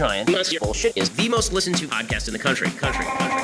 [0.00, 2.68] giant bullshit is the most listened to podcast in the country.
[2.70, 3.40] Country, country, country.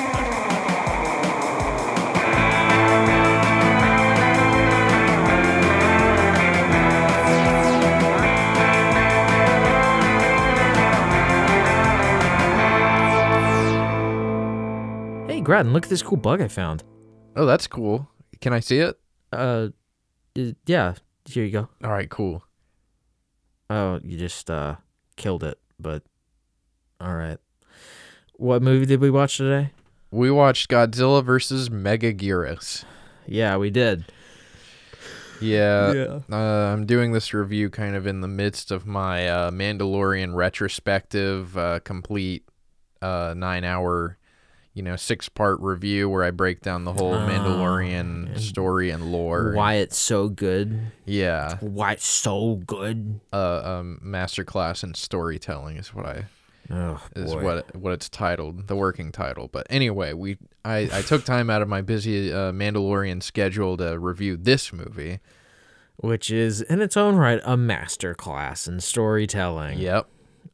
[15.27, 16.83] Hey, Graden, look at this cool bug I found.
[17.35, 18.09] Oh, that's cool.
[18.41, 18.99] Can I see it?
[19.31, 19.67] Uh,
[20.35, 20.95] uh, yeah.
[21.25, 21.69] Here you go.
[21.83, 22.43] All right, cool.
[23.69, 24.77] Oh, you just uh
[25.17, 26.01] killed it, but
[26.99, 27.37] all right.
[28.35, 29.71] What movie did we watch today?
[30.11, 32.85] We watched Godzilla versus Megaguirus.
[33.25, 34.05] Yeah, we did.
[35.41, 36.19] Yeah.
[36.31, 41.57] Uh, I'm doing this review kind of in the midst of my uh, Mandalorian retrospective,
[41.57, 42.47] uh, complete
[43.01, 44.17] uh, nine hour,
[44.73, 49.11] you know, six part review where I break down the whole Mandalorian and story and
[49.11, 49.53] lore.
[49.53, 50.91] Why it's so good.
[51.05, 51.57] Yeah.
[51.59, 53.19] Why it's so good.
[53.31, 56.25] Uh, um, masterclass in storytelling is what I
[56.69, 57.43] Oh, is boy.
[57.43, 59.47] what what it's titled, the working title.
[59.47, 63.97] But anyway, we I, I took time out of my busy uh, Mandalorian schedule to
[63.99, 65.19] review this movie.
[65.97, 69.79] Which is in its own right a masterclass in storytelling.
[69.79, 70.07] Yep.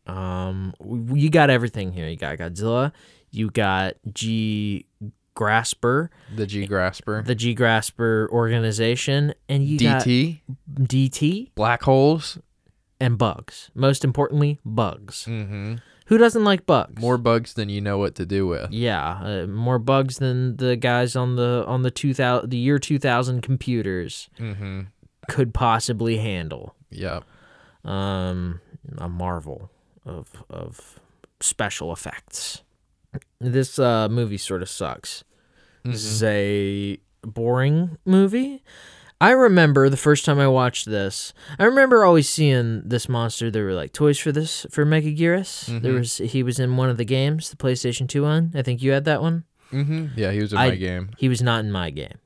[0.08, 0.74] Um,
[1.14, 2.08] you got everything here.
[2.08, 2.92] You got Godzilla.
[3.32, 4.86] You got G
[5.36, 7.24] Grasper, The G Grasper.
[7.24, 10.42] the G Grasper organization, and you DT.
[10.76, 12.38] got DT Black holes.
[13.00, 13.72] and bugs.
[13.74, 15.26] Most importantly, bugs.
[15.28, 15.76] Mm-hmm.
[16.08, 17.02] Who doesn't like bugs?
[17.02, 18.72] More bugs than you know what to do with.
[18.72, 22.78] Yeah, uh, more bugs than the guys on the on the two thousand the year
[22.80, 24.82] two thousand computers Mm-hmm.
[25.30, 26.76] could possibly handle.
[26.90, 27.22] Yeah.
[27.86, 28.60] Um,
[28.98, 29.70] a marvel
[30.06, 31.00] of of
[31.40, 32.62] special effects.
[33.40, 35.24] This uh, movie sort of sucks.
[35.86, 38.64] This is a boring movie.
[39.22, 41.34] I remember the first time I watched this.
[41.58, 43.50] I remember always seeing this monster.
[43.50, 45.82] There were like toys for this for Megaguirus.
[45.82, 48.52] There was he was in one of the games, the PlayStation Two one.
[48.56, 49.46] I think you had that one.
[49.72, 50.08] Mm-hmm.
[50.16, 51.12] Yeah, he was in I- my game.
[51.18, 52.18] He was not in my game,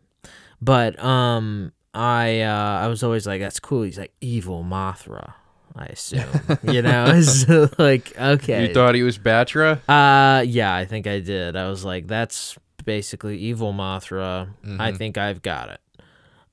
[0.61, 3.83] but um, I uh, I was always like, that's cool.
[3.83, 5.33] He's like evil Mothra.
[5.75, 6.25] I assume,
[6.63, 7.47] you know, it's
[7.77, 8.67] like okay.
[8.67, 9.79] You thought he was Battra?
[9.87, 11.55] Uh, yeah, I think I did.
[11.55, 14.49] I was like, that's basically evil Mothra.
[14.79, 15.79] I think I've got it.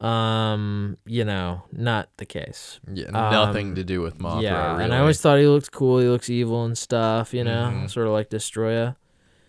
[0.00, 2.81] Um, you know, not the case.
[2.93, 4.37] Yeah, nothing to do with Mothra.
[4.37, 4.84] Um, yeah, really.
[4.84, 5.99] and I always thought he looked cool.
[5.99, 7.32] He looks evil and stuff.
[7.32, 8.97] You know, sort of like Destoroyah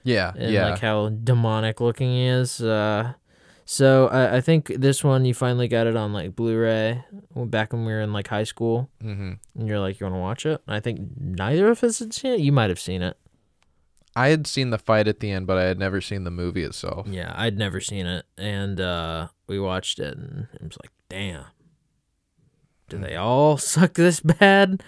[0.05, 0.69] yeah, and yeah.
[0.69, 2.61] like how demonic looking he is.
[2.61, 3.13] Uh,
[3.65, 7.03] so I, I think this one you finally got it on like Blu-ray
[7.35, 9.33] back when we were in like high school, mm-hmm.
[9.57, 10.61] and you're like, you want to watch it?
[10.67, 12.39] I think neither of us had seen it.
[12.39, 13.17] You might have seen it.
[14.15, 16.63] I had seen the fight at the end, but I had never seen the movie
[16.63, 17.07] itself.
[17.09, 21.45] Yeah, I'd never seen it, and uh, we watched it, and it was like, damn,
[22.89, 24.83] do they all suck this bad?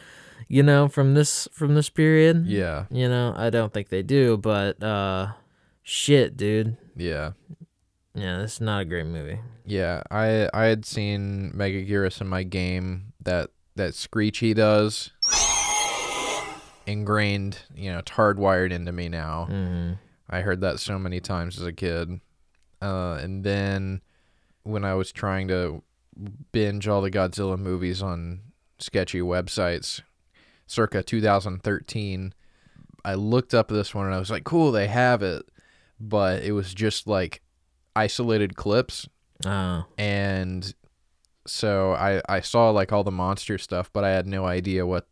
[0.49, 2.45] You know, from this from this period.
[2.45, 5.33] Yeah, You know, I don't think they do, but uh,
[5.83, 6.77] shit, dude.
[6.95, 7.31] yeah,
[8.15, 9.39] Yeah, this is not a great movie.
[9.65, 10.03] yeah.
[10.09, 13.11] I I had seen Mega Megaguirus in my game.
[13.21, 15.11] That that screech he does,
[16.87, 17.59] ingrained.
[17.75, 19.45] You know, it's hardwired into me now.
[19.45, 19.91] hmm
[20.29, 22.19] I heard that so many times as a kid.
[22.81, 24.01] Uh, and then
[24.63, 25.83] when I was trying to
[26.51, 28.41] binge all the Godzilla movies on
[28.77, 30.01] sketchy websites
[30.65, 32.33] circa 2013,
[33.05, 35.45] I looked up this one and I was like, cool, they have it.
[35.97, 37.41] But it was just like
[37.95, 39.07] isolated clips.
[39.45, 40.73] Oh, And
[41.45, 45.07] so I, I saw like all the monster stuff, but I had no idea what,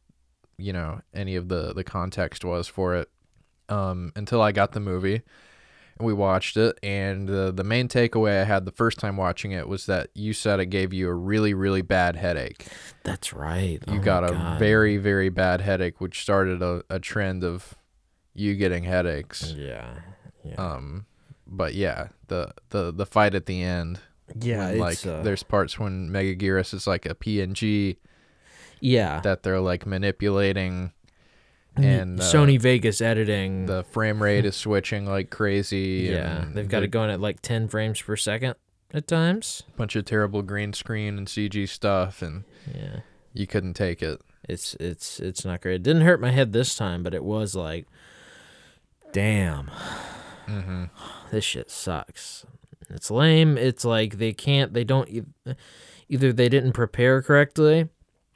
[0.57, 3.09] you know, any of the, the context was for it
[3.69, 5.21] um, until I got the movie
[5.97, 6.77] and we watched it.
[6.83, 10.33] And uh, the main takeaway I had the first time watching it was that you
[10.33, 12.65] said it gave you a really, really bad headache.
[13.03, 13.79] that's right.
[13.87, 14.59] You Oh got a God.
[14.59, 17.75] very, very bad headache, which started a, a trend of
[18.33, 19.53] you getting headaches.
[19.55, 19.99] yeah,
[20.43, 21.05] yeah, Um,
[21.47, 23.99] but yeah, the, the, the fight at the end,
[24.41, 24.71] yeah.
[24.71, 27.97] like uh, there's parts when Mega Megaguirus is like a PNG
[28.79, 29.19] yeah.
[29.21, 30.91] that they're like manipulating
[31.77, 33.65] and uh, Sony Vegas editing.
[33.65, 36.07] the frame rate is switching like crazy.
[36.09, 38.55] yeah, they've got it going at like ten frames per second
[38.93, 39.63] at times.
[39.75, 43.01] bunch of terrible green screen and CG stuff, and Yeah,
[43.33, 44.21] you couldn't take it.
[44.47, 45.75] it's it's it's not great.
[45.75, 47.87] It didn't hurt my head this time, but it was like,
[49.11, 49.69] damn,
[50.47, 50.83] Mm-hmm.
[51.31, 52.45] this shit sucks.
[52.89, 53.57] It's lame.
[53.57, 54.73] It's like they can't.
[54.73, 55.09] They don't.
[56.07, 57.89] Either they didn't prepare correctly,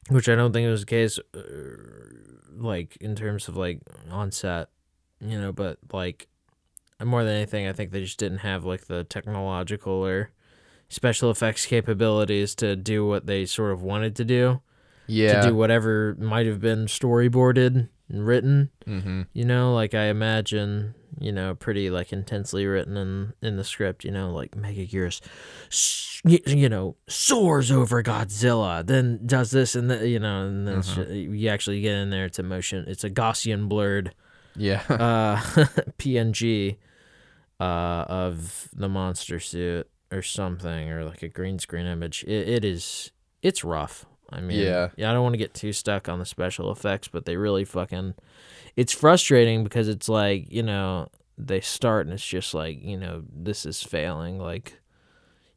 [0.09, 1.19] which I don't think was the case.
[1.33, 1.41] Uh,
[2.57, 3.79] like in terms of like
[4.11, 4.69] on set,
[5.21, 5.51] you know.
[5.51, 6.27] But like
[7.03, 10.31] more than anything, I think they just didn't have like the technological or
[10.89, 14.61] special effects capabilities to do what they sort of wanted to do.
[15.07, 17.89] Yeah, To do whatever might have been storyboarded.
[18.09, 18.71] And written.
[18.87, 19.21] Mm-hmm.
[19.33, 24.03] You know, like I imagine, you know, pretty like intensely written in in the script.
[24.03, 25.21] You know, like Megaguirus,
[25.67, 30.07] s- y- you know, soars over Godzilla, then does this and that.
[30.07, 32.25] You know, and then ju- you actually get in there.
[32.25, 32.85] It's a motion.
[32.87, 34.13] It's a Gaussian blurred
[34.55, 34.81] Yeah.
[34.89, 35.37] uh,
[35.99, 36.77] PNG
[37.59, 37.63] uh,
[38.07, 42.23] of the monster suit or something, or like a green screen image.
[42.27, 43.11] It, it is.
[43.41, 44.05] It's rough.
[44.31, 44.89] I mean, Yeah.
[44.95, 45.09] yeah.
[45.09, 48.15] I don't want to get too stuck on the special effects, but they really fucking.
[48.75, 53.23] It's frustrating because it's like you know they start and it's just like you know
[53.31, 54.39] this is failing.
[54.39, 54.79] Like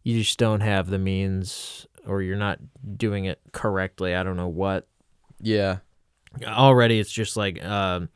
[0.03, 2.59] you just don't have the means, or you're not
[2.97, 4.15] doing it correctly.
[4.15, 4.89] I don't know what
[5.41, 5.79] yeah.
[6.45, 8.09] already it's just like um,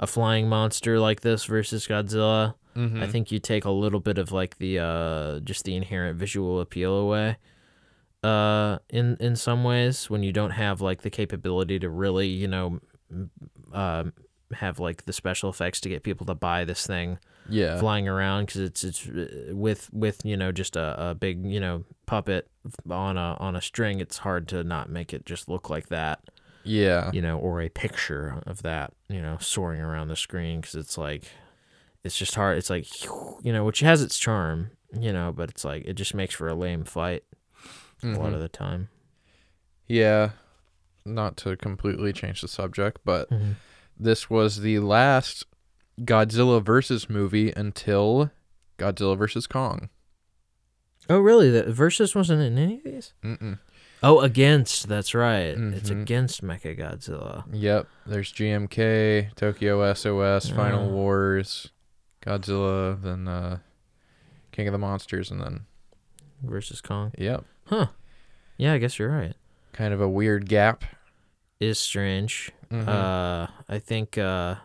[0.00, 2.54] a flying monster like this versus Godzilla.
[2.76, 3.02] Mm-hmm.
[3.02, 6.60] I think you take a little bit of like the uh, just the inherent visual
[6.60, 7.36] appeal away.
[8.22, 12.48] Uh, in in some ways, when you don't have like the capability to really, you
[12.48, 12.80] know,
[13.10, 13.30] m-
[13.72, 14.04] uh,
[14.54, 17.18] have like the special effects to get people to buy this thing
[17.48, 17.78] Yeah.
[17.78, 21.60] flying around because it's it's uh, with with you know just a, a big you
[21.60, 22.48] know puppet
[22.90, 24.00] on a on a string.
[24.00, 26.20] It's hard to not make it just look like that
[26.64, 27.10] Yeah.
[27.12, 30.98] you know, or a picture of that, you know, soaring around the screen because it's
[30.98, 31.24] like,
[32.04, 32.58] it's just hard.
[32.58, 32.86] It's like,
[33.44, 36.48] you know, which has its charm, you know, but it's like, it just makes for
[36.48, 37.22] a lame fight
[38.02, 38.88] a lot of the time.
[39.86, 40.30] Yeah.
[41.04, 43.52] Not to completely change the subject, but Mm-hmm.
[43.98, 45.44] this was the last
[46.00, 48.30] Godzilla versus movie until
[48.78, 49.88] Godzilla versus Kong.
[51.10, 51.50] Oh, really?
[51.50, 53.14] The Versus wasn't in any of these?
[53.24, 53.58] Mm-mm.
[54.02, 54.86] Oh, against.
[54.88, 55.56] That's right.
[55.56, 56.02] It's Mhm.
[56.02, 57.44] against Mechagodzilla.
[57.50, 57.88] Yep.
[58.06, 60.92] There's GMK, Tokyo SOS, Final Oh.
[60.92, 61.72] Wars,
[62.22, 63.58] Godzilla, then uh,
[64.52, 65.64] King of the Monsters, and then
[66.42, 67.12] Versus Kong.
[67.18, 67.86] yep, Huh.
[68.56, 69.34] Yeah, I guess you're right.
[69.72, 70.84] kind of a weird gap.
[71.60, 72.50] Is strange.
[72.70, 72.86] Mhm.
[72.88, 74.56] Uh, I think uh,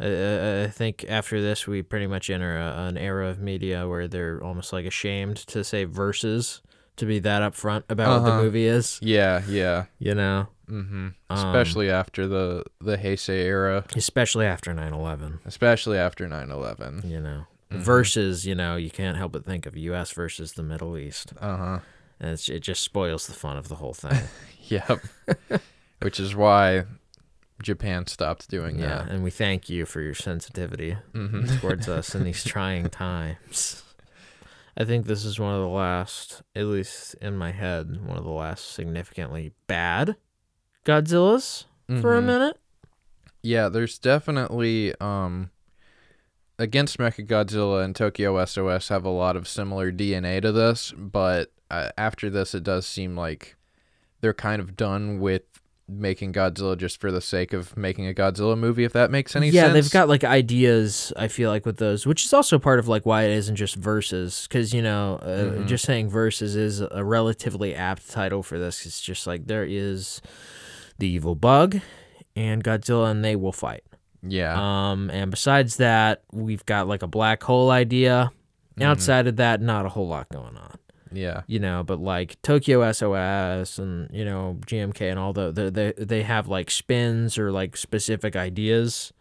[0.00, 4.08] I- I, think after this we pretty much enter a, an era of media where
[4.08, 6.60] they're almost like ashamed to say verses
[6.96, 8.36] to be that upfront about what Uh-huh.
[8.38, 8.98] the movie is.
[9.02, 9.84] yeah, yeah.
[9.98, 11.08] You know, Mm-hmm.
[11.08, 15.40] Um, Especially after the the Heisei era, especially after 9/11.
[15.44, 17.08] especially after 9/11.
[17.08, 17.78] You know, Mhm.
[17.80, 18.46] versus.
[18.46, 20.12] You know, you can't help but think of U.S.
[20.12, 21.78] versus the Middle East, Uh huh.
[22.20, 24.22] and it's, it just spoils the fun of the whole thing.
[24.68, 25.00] Yep.
[26.00, 26.84] Which is why
[27.62, 29.08] Japan stopped doing yeah, that.
[29.10, 30.96] and we thank you for your sensitivity.
[31.12, 33.82] hmm towards us in these trying times.
[34.76, 38.24] I think this is one of the last, at least in my head, one of
[38.24, 40.16] the last significantly bad
[40.86, 41.64] Godzillas
[42.00, 42.24] for a Mhm.
[42.24, 42.56] minute.
[43.42, 45.50] Yeah, there's definitely um
[46.62, 51.90] against Mechagodzilla and Tokyo SOS have a lot of similar DNA to this, but uh,
[51.98, 53.56] after this it does seem like
[54.20, 55.42] they're kind of done with
[55.88, 59.48] making Godzilla just for the sake of making a Godzilla movie if that makes any
[59.48, 59.68] yeah, sense.
[59.68, 61.12] Yeah, they've got like ideas.
[61.16, 63.74] I feel like with those, which is also part of like why it isn't just
[63.74, 65.26] verses, because you know, uh,
[65.58, 65.66] Mhm.
[65.66, 68.86] just saying verses is a relatively apt title for this.
[68.86, 70.22] It's just like there is
[70.98, 71.80] the evil bug
[72.36, 73.82] and Godzilla, and they will fight.
[74.22, 74.54] Yeah.
[74.92, 78.30] Um, and besides that, we've got like a black hole idea.
[78.78, 78.84] Mhm.
[78.84, 80.78] Outside of that, not a whole lot going on,
[81.12, 81.42] yeah.
[81.46, 81.82] you know.
[81.82, 86.48] But like Tokyo SOS and you know GMK and all the, the they they have
[86.48, 89.12] like spins or like specific ideas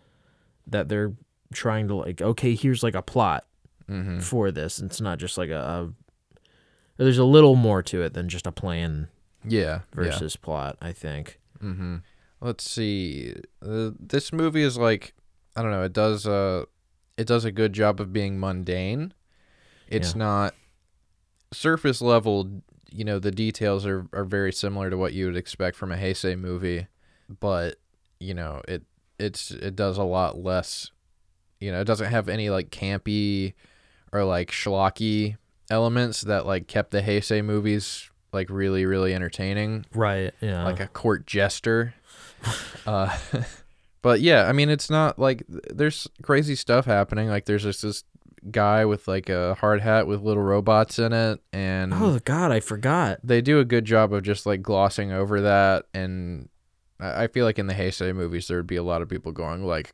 [0.67, 1.13] that they're
[1.53, 2.21] trying to like.
[2.21, 3.45] Okay, here's like a plot
[3.87, 4.79] hmm for this.
[4.79, 5.89] It's not just like a, a
[6.97, 9.09] there's a little more to it than just a plan
[9.43, 9.81] Yeah.
[9.93, 10.77] versus plot.
[10.81, 11.39] I think.
[11.61, 11.97] Mm-hmm.
[12.41, 13.35] Let's see.
[13.65, 15.13] Uh, this movie is like
[15.55, 15.83] I don't know.
[15.83, 16.65] It does uh,
[17.17, 19.13] it does a good job of being mundane.
[19.87, 20.19] It's Yeah.
[20.19, 20.55] not
[21.53, 22.61] surface level.
[22.91, 25.95] You know, the details are are very similar to what you would expect from a
[25.97, 26.87] Heisei movie,
[27.39, 27.75] but
[28.19, 28.83] you know, it
[29.19, 30.91] it's it does a lot less.
[31.59, 33.53] You know, it doesn't have any like campy
[34.11, 35.37] or like schlocky
[35.69, 40.33] elements that like kept the Heisei movies like really really entertaining Right.
[40.41, 40.63] Yeah.
[40.63, 41.93] like a court jester.
[42.85, 43.15] Uh,
[44.01, 47.27] but yeah, I mean, it's not like there's crazy stuff happening.
[47.27, 48.03] Like there's just this
[48.49, 52.59] guy with like a hard hat with little robots in it, and oh God, I
[52.59, 53.19] forgot.
[53.23, 55.85] they do a good job of just like glossing over that.
[55.93, 56.49] And
[56.99, 59.31] I I feel like in the Heisei movies, there would be a lot of people
[59.31, 59.91] going like,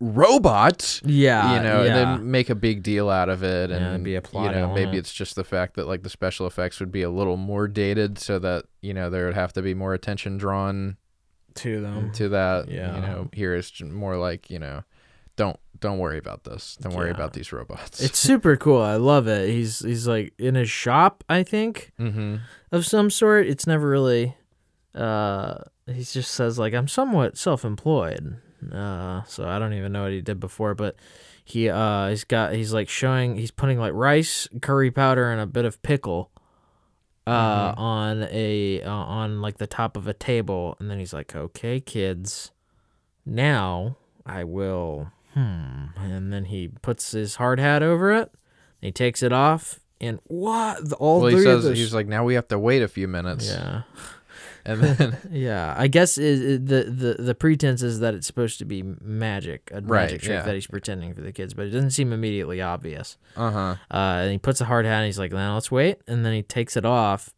[0.00, 1.00] robots.
[1.04, 1.56] Yeah.
[1.56, 1.86] you know, yeah.
[1.86, 4.60] and then make a big deal out of it, and it'd be a plot you
[4.60, 7.36] know, maybe it's just the fact that like the special effects would be a little
[7.36, 10.96] more dated, so that you know there would have to be more attention drawn
[11.56, 12.12] to them.
[12.12, 12.68] to that.
[12.68, 12.94] Yeah.
[12.96, 14.82] You know, here it's more like, you know,
[15.36, 16.76] don't don't worry about this.
[16.80, 17.14] Don't worry Yeah.
[17.14, 18.00] about these robots.
[18.00, 18.80] It's super cool.
[18.80, 19.48] I love it.
[19.50, 22.36] He's he's like in a shop, I think, mm-hmm.
[22.72, 23.46] of some sort.
[23.46, 24.36] It's never really
[24.94, 28.36] uh he just says like I'm somewhat self-employed.
[28.72, 30.96] Uh, so I don't even know what he did before, but
[31.44, 35.46] he uh he's got he's like showing he's putting like rice, curry powder, and a
[35.46, 36.30] bit of pickle
[37.26, 37.80] uh Mm-hmm.
[37.80, 41.80] on a uh, on like the top of a table, and then he's like, "Okay,
[41.80, 42.50] kids,
[43.26, 45.86] now I will." Hmm.
[45.96, 48.30] And then he puts his hard hat over it.
[48.80, 50.88] He takes it off, and what?
[50.88, 52.88] The- All Well, he three of says he's like, now we have to wait a
[52.88, 53.82] few minutes, yeah.
[54.66, 58.64] and then Yeah, I guess it- the the the pretense is that it's supposed to
[58.64, 60.42] be magic, a Right, magic trick yeah.
[60.42, 63.18] that he's pretending for the kids, but it doesn't seem immediately obvious.
[63.36, 65.98] uh huh, Uh, and he puts a hard hat, and he's like, "Now let's wait,"
[66.06, 67.30] and then he takes it off,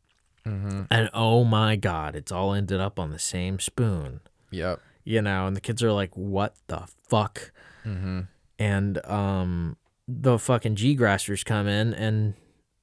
[0.47, 0.83] mm-hmm.
[0.91, 5.47] and oh my god, it's all ended up on the same spoon, yep, you know.
[5.47, 7.51] And the kids are like, "What the fuck?"
[7.85, 8.21] mm-hmm.
[8.59, 9.77] And um,
[10.09, 12.35] the fucking G Graspers come in and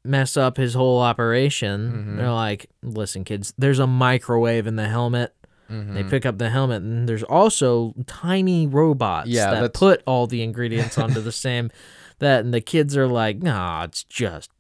[0.05, 1.91] mess up his whole operation.
[1.91, 2.17] Mm-hmm.
[2.17, 5.33] They're like, "Listen, kids, there's a microwave in the helmet."
[5.72, 5.93] Mm-hmm.
[5.95, 10.27] They pick up the helmet, and there's also tiny robots Yeah, that that's- put all
[10.27, 11.72] the ingredients onto the same.
[12.19, 14.51] That and the kids are like, "Nah, it's just,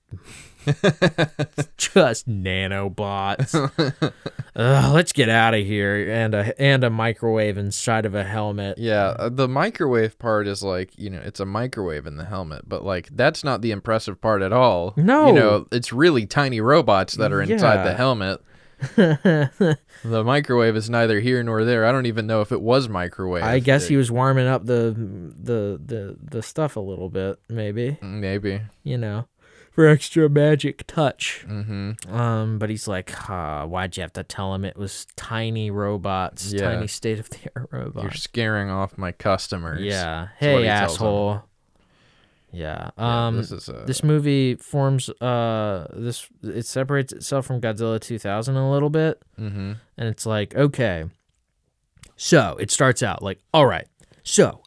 [1.77, 3.53] just nanobots.
[4.55, 8.77] Ugh, let's get out of here." And a and a microwave inside of a helmet.
[8.77, 12.67] Yeah, uh, the microwave part is like, you know, it's a microwave in the helmet,
[12.67, 14.93] but like that's not the impressive part at all.
[14.95, 15.27] No.
[15.27, 18.41] You know, it's really tiny robots that are inside the helmet.
[18.95, 21.85] the microwave is neither here nor there.
[21.85, 23.43] I don't even know if it was microwave.
[23.43, 24.93] I guess he was warming up the
[25.41, 28.61] the the the stuff a little bit, maybe maybe.
[28.83, 29.27] you know,
[29.73, 31.45] for extra magic touch.
[31.47, 32.13] Mm-hmm.
[32.13, 36.53] Um, but he's like, ah, why'd you have to tell him it was tiny robots,
[36.53, 36.71] Yeah.
[36.73, 38.03] tiny state of the art robots?
[38.03, 39.81] You're scaring off my customers.
[39.81, 40.21] Yeah.
[40.21, 41.33] what Hey, he asshole.
[41.33, 41.41] Yeah.
[42.55, 47.99] Yeah, Um, this is uh, this movie forms uh this it separates itself from Godzilla
[47.99, 49.71] 2000 a little bit, mm-hmm.
[49.97, 51.05] and it's like okay,
[52.15, 53.87] so it starts out like all right,
[54.21, 54.61] so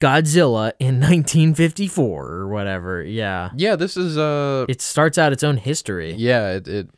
[0.00, 3.50] Godzilla in 1954 or whatever, yeah.
[3.56, 6.12] Yeah, this is uh It starts out its own history.
[6.14, 6.88] yeah, it it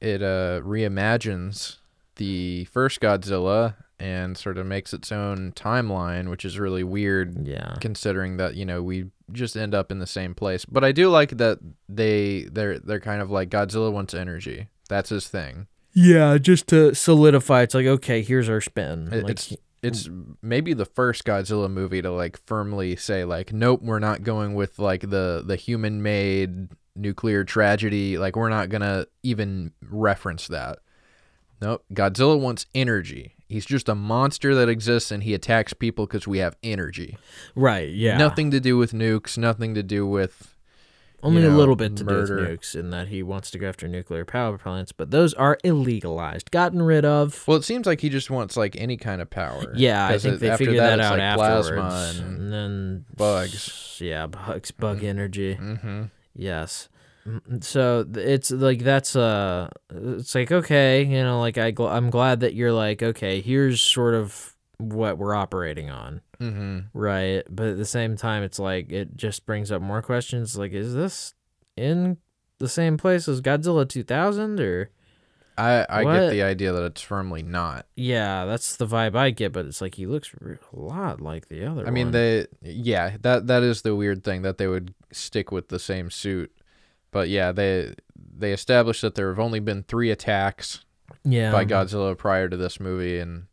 [0.00, 1.76] it uh reimagines
[2.16, 7.76] the first Godzilla and sort of makes its own timeline, which is really weird Yeah.
[7.80, 10.64] considering that, you know, we just end up in the same place.
[10.64, 11.58] But I do like that
[11.88, 14.68] they they're they're kind of like Godzilla wants energy.
[14.88, 15.66] That's his thing.
[15.94, 19.08] Yeah, just to solidify, it's like okay, here's our spin.
[19.12, 19.54] It- Like, it's
[19.86, 20.08] it's
[20.42, 24.78] maybe the first Godzilla movie to like firmly say like nope, we're not going with
[24.78, 28.18] like the the human made nuclear tragedy.
[28.18, 30.78] Like we're not going to even reference that.
[31.60, 33.34] Nope, Godzilla wants energy.
[33.48, 37.16] He's just a monster that exists and he attacks people cuz we have energy.
[37.54, 37.88] right.
[37.88, 40.55] Yeah, Nothing to do with nukes, nothing to do with
[41.22, 42.36] Only you a little bit to murder.
[42.36, 45.34] do with nukes in that he wants to go after nuclear power plants, but those
[45.34, 47.42] are illegalized, gotten rid of.
[47.48, 49.72] Well, it seems like he just wants like any kind of power.
[49.74, 51.70] yeah, I think it- they figured that, it's, out like afterwards.
[51.70, 53.98] Plasma and and then bugs.
[54.00, 55.54] Yeah, bugs, bug energy.
[55.54, 56.04] hmm
[56.34, 56.88] Yes.
[57.60, 62.40] So it's like that's uh it's like okay, you know, like I gl- I'm glad
[62.40, 67.42] that you're like okay, here's sort of what we're operating on, hmm right?
[67.50, 70.94] But at the same time it's like it just brings up more questions like is
[70.94, 71.34] this
[71.76, 72.18] in
[72.58, 74.90] the same place as Godzilla 2000 or
[75.58, 76.12] I I What?
[76.14, 77.86] get the idea that it's firmly not.
[77.96, 81.48] yeah, that's the vibe I get, but it's like he looks re- a lot like
[81.48, 82.12] the other I mean, one.
[82.12, 86.10] they yeah that that is the weird thing that they would stick with the same
[86.10, 86.52] suit,
[87.10, 87.94] but yeah they
[88.38, 90.84] they established that there have only been three attacks
[91.24, 91.50] yeah.
[91.52, 93.46] by Godzilla prior to this movie, and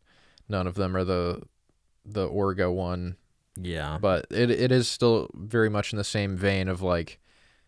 [0.46, 1.40] none of them are the
[2.04, 3.16] the Orga one.
[3.56, 3.98] Yeah.
[4.00, 7.20] but it it is still very much in the same vein of like,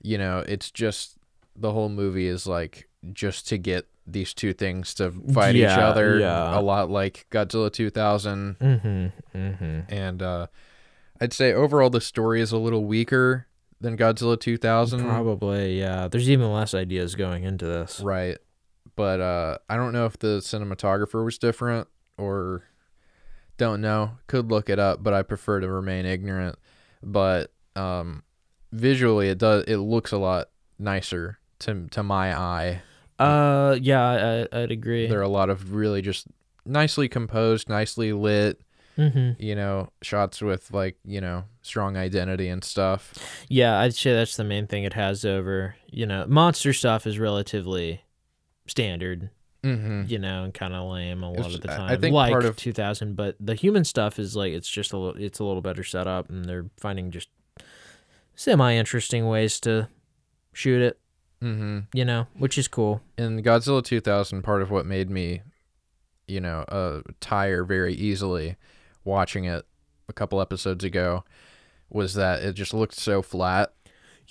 [0.03, 1.17] you know, it's just
[1.55, 6.19] the whole movie is like just to get these two things to fight each other
[6.21, 6.57] yeah.
[6.57, 9.81] a lot like Godzilla 2000 Mm-hmm, mm-hmm.
[9.93, 10.47] and uh
[11.21, 13.47] I'd say overall the story is a little weaker
[13.81, 16.09] than Godzilla 2000 Probably, yeah.
[16.09, 18.01] There's even less ideas going into this.
[18.01, 18.39] right
[18.97, 21.89] but uh I don't know if the cinematographer was different
[22.19, 22.65] or
[23.59, 26.57] don't know could look it up but I prefer to remain ignorant
[27.03, 28.23] but um
[28.73, 30.49] visually it does it looks a lot
[30.79, 32.83] nicer to to my eye
[33.19, 35.07] Uh, yeah, I, I'd agree.
[35.07, 36.27] there are a lot of really just
[36.67, 38.61] nicely composed nicely lit
[38.99, 39.33] Mm-hmm.
[39.43, 43.13] you know shots with like you know strong identity and stuff
[43.47, 45.77] Yeah, I'd say that's the main thing it has over.
[45.91, 48.01] You know, monster stuff is relatively
[48.67, 49.29] standard.
[49.67, 50.03] Mm-hmm.
[50.09, 51.91] You know, and kind of lame a lot It's- of the time.
[51.91, 54.99] I think like part of- 2000, but the human stuff is like it's just a
[54.99, 57.29] little, it's a little better set up, and they're finding just
[58.35, 59.89] semi interesting ways to
[60.53, 60.99] shoot it.
[61.43, 61.81] Mm-hmm.
[61.93, 63.03] You know, which is cool.
[63.19, 65.43] in Godzilla 2000, part of what made me,
[66.27, 68.57] you know, uh, tire very easily
[69.05, 69.67] watching it
[70.09, 71.25] a couple episodes ago
[71.91, 73.73] was that it just looked so flat.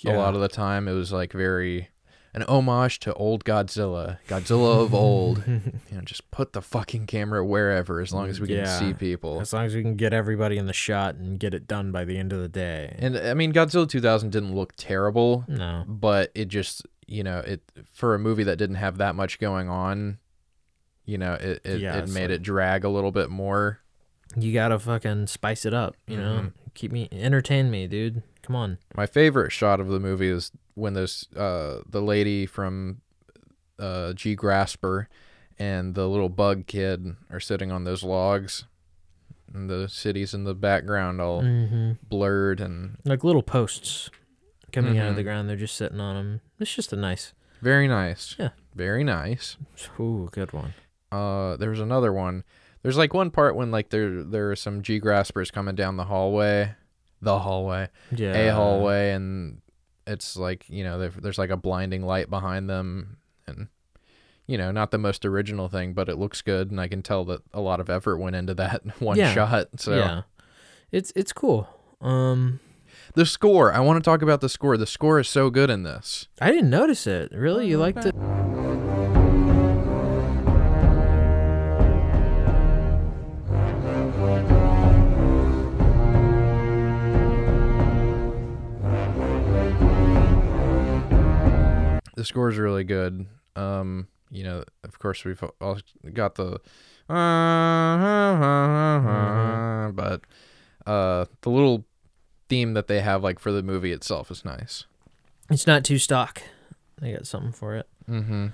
[0.04, 1.88] A lot of the time, it was like very
[2.36, 5.42] an homage to old Godzilla, Godzilla of old.
[5.46, 5.62] you
[5.92, 8.78] know, just put the fucking camera wherever, as long as we can Yeah.
[8.78, 9.40] see people.
[9.40, 12.04] As long as we can get everybody in the shot and get it done by
[12.04, 12.94] the end of the day.
[12.98, 15.84] And I mean, Godzilla 2000 didn't look terrible, No.
[15.88, 17.62] but it just you know it
[17.92, 20.18] for a movie that didn't have that much going on.
[21.06, 23.80] You know, it it, Yeah, it made like- it drag a little bit more.
[24.38, 26.40] You gotta fucking spice it up, you know?
[26.40, 26.52] Mhm.
[26.74, 28.22] Keep me entertain me, dude.
[28.42, 28.78] Come on.
[28.94, 33.00] My favorite shot of the movie is when those uh the lady from
[33.78, 35.08] uh G Grasper
[35.58, 38.64] and the little bug kid are sitting on those logs
[39.54, 41.92] and the cities in the background all Mm-hmm.
[42.08, 44.10] blurred and Like little posts
[44.72, 45.48] coming out of the ground.
[45.48, 46.40] They're just sitting on them.
[46.60, 47.32] It's just a nice.
[47.62, 48.34] very nice.
[48.38, 48.50] Yeah.
[48.74, 49.56] Very nice.
[49.98, 50.74] Ooh, good one.
[51.10, 52.44] Uh there's another one.
[52.82, 56.04] There's like one part when like there there are some G Graspers coming down the
[56.04, 56.74] hallway.
[57.22, 57.88] The hallway.
[58.14, 58.32] Yeah.
[58.34, 59.60] a hallway and
[60.06, 63.16] it's like you know there's like a blinding light behind them
[63.48, 63.66] and
[64.46, 67.24] you know not the most original thing but it looks good and i can tell
[67.24, 69.34] that a lot of effort went into that one Yeah.
[69.34, 70.22] shot so Yeah.
[70.92, 71.68] It's it's cool.
[72.00, 72.60] Um,
[73.14, 75.82] the score i want to talk about the score the score is so good in
[75.82, 77.32] this I didn't notice it.
[77.32, 78.14] Really, you liked it?
[92.16, 95.78] The score is really good um you know of course we've all
[96.12, 96.58] got the
[99.06, 100.20] uh, but
[100.86, 101.84] uh the little
[102.48, 104.84] theme that they have like for the movie itself is nice
[105.50, 106.42] It's not too stock.
[107.00, 107.86] They got something for it.
[108.10, 108.46] mm-hmm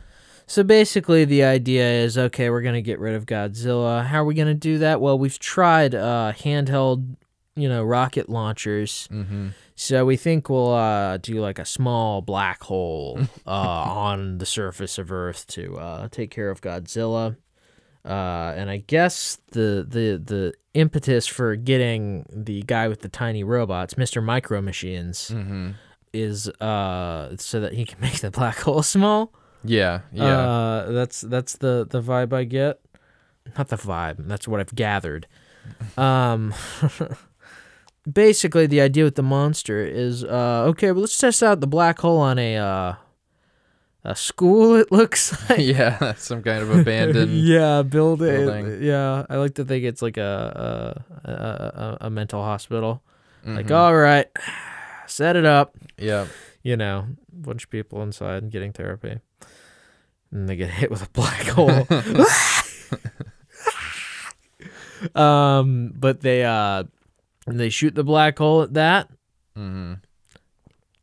[0.47, 4.05] So basically, the idea is okay, we're going to get rid of Godzilla.
[4.05, 5.01] How are we going to do that?
[5.01, 7.17] Well, we've tried uh, handheld,
[7.57, 9.09] you know, rocket launchers.
[9.11, 14.47] mm-hmm So we think we'll uh, do like a small black hole uh, on the
[14.47, 17.37] surface of Earth to uh, take care of Godzilla.
[18.05, 23.45] Uh, and I guess the, the the impetus for getting the guy with the tiny
[23.45, 24.23] robots, Mr.
[24.23, 25.73] Micro Machines, mm-hmm
[26.13, 29.33] is uh, so that he can make the black hole small.
[29.65, 30.25] Yeah, yeah.
[30.25, 32.81] Uh, that's that's the the vibe I get.
[33.57, 34.27] Not the vibe.
[34.27, 35.27] That's what I've gathered.
[35.97, 36.55] Um,
[38.11, 40.93] basically, the idea with the monster is uh, okay.
[40.93, 42.95] Well, let's test out the black hole on a uh,
[44.05, 44.77] a school.
[44.77, 45.61] It looks like.
[45.61, 47.33] yeah, that's some kind of abandoned.
[47.39, 48.47] yeah, building.
[48.47, 48.83] building.
[48.83, 53.03] Yeah, I like to think it's like a a a, a, mental hospital.
[53.45, 53.77] Like, Mhm.
[53.77, 54.27] all right,
[55.07, 55.75] set it up.
[55.99, 56.27] yeah,
[56.63, 59.19] You know, bunch of people inside getting therapy,
[60.31, 61.87] and they get hit with a black hole.
[65.21, 66.85] um, but they uh,
[67.47, 69.09] they shoot the black hole at that.
[69.57, 69.95] hmm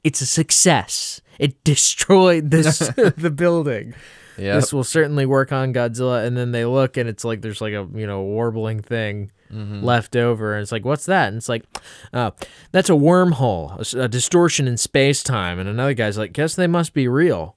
[0.04, 1.21] It's a success.
[1.38, 2.80] It destroyed this
[3.17, 3.93] the building.
[4.38, 6.25] yeah, This will certainly work on Godzilla.
[6.25, 9.82] And then they look, and it's like there's like a you know warbling thing Mhm.
[9.84, 11.30] left over, and it's like, what's that?
[11.30, 11.65] And it's like,
[12.13, 12.30] uh,
[12.71, 15.58] that's a wormhole, a distortion in space time.
[15.58, 17.56] And another guy's like, guess they must be real.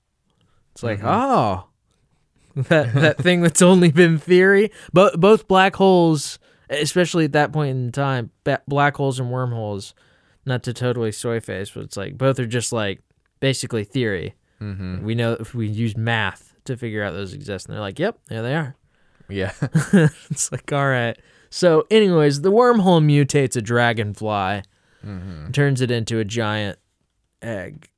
[0.73, 1.67] It's like, oh,
[2.57, 4.71] that that thing that's only been theory.
[4.95, 6.39] But both black holes,
[6.73, 8.31] especially at that point in time,
[8.67, 9.95] black holes and wormholes.
[10.45, 13.01] Not to totally soy face, but it's like both are just like
[13.39, 14.35] basically theory.
[14.61, 15.03] Mhm.
[15.03, 18.19] We know if we use math to figure out those exist, and they're like, "Yep,
[18.29, 18.75] there they are."
[19.29, 19.53] yeah,
[20.31, 21.17] it's like, all right.
[21.49, 24.63] So, anyways, the wormhole mutates a dragonfly,
[25.03, 26.79] hmm and turns it into a giant
[27.41, 27.89] egg.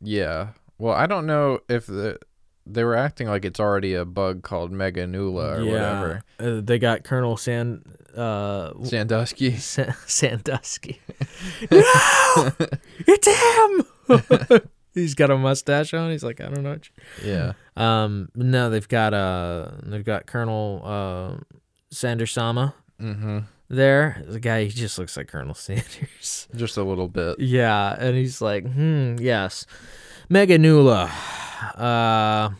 [0.00, 0.48] yeah.
[0.78, 2.18] Well, I don't know if the
[2.66, 6.22] they were acting like it's already a bug called Meganula or whatever.
[6.40, 7.84] Uh, they got Colonel Sand,
[8.16, 9.56] uh, Sandusky.
[9.56, 11.00] Sa- Sandusky.
[11.70, 11.82] no,
[13.06, 13.26] it's
[14.50, 14.60] him.
[14.94, 16.10] He's got a mustache on.
[16.10, 16.78] He's like, I don't know.
[17.22, 17.52] Yeah.
[17.76, 21.36] Um, no, they've got uh, they've got Colonel uh,
[21.92, 23.40] Sandersama Mm-hmm.
[23.68, 24.24] there.
[24.26, 26.48] The guy, he just looks like Colonel Sanders.
[26.56, 27.38] Just a little bit.
[27.40, 29.66] Yeah, and he's like, hmm, yes,
[30.30, 31.10] Meganula.
[31.76, 32.50] Uh,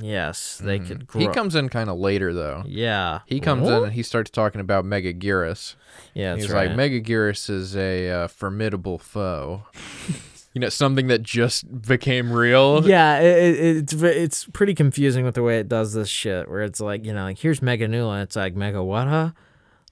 [0.00, 0.86] yes, they Mhm.
[0.86, 1.20] could grow.
[1.20, 2.64] He comes in kind of later though.
[2.66, 3.72] Yeah, He comes What?
[3.78, 5.74] in and he starts talking about Megaguirus.
[6.14, 6.68] Yeah, that's He's right.
[6.68, 9.62] like, Megaguirus is a uh, formidable foe.
[10.54, 12.86] you know, something that just became real.
[12.86, 16.48] yeah, it, it, it's it's pretty confusing with the way it does this shit.
[16.48, 19.06] Where it's like, you know, like here's Meganula, and it's like Mega what?
[19.08, 19.30] Huh?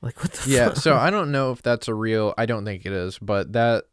[0.03, 0.51] Like what the?
[0.51, 0.77] Yeah, fuck?
[0.77, 2.35] so I don't know if that's a real.
[2.37, 3.85] I don't think it is, but that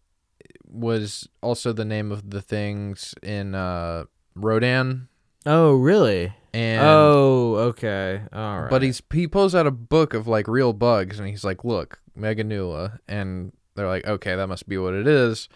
[0.71, 4.05] was also the name of the things in uh,
[4.36, 5.07] Rodan.
[5.45, 6.34] Oh, really?
[6.53, 8.21] And oh, okay.
[8.34, 8.69] All right.
[8.69, 11.99] But he's he pulls out a book of like real bugs and he's like, "Look,
[12.17, 15.47] Meganula," and they're like, "Okay, that must be what it is."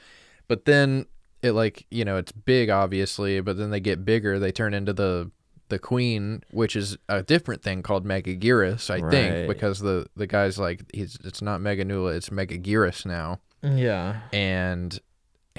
[0.48, 1.06] But then
[1.42, 4.40] it like you know it's big obviously, but then they get bigger.
[4.40, 5.32] They turn into the
[5.68, 9.12] the queen, which is a different thing called Megaguirus, I Right.
[9.12, 14.22] think, because the the guy's like he's it's not Meganula, it's Megaguirus now, yeah.
[14.32, 14.98] and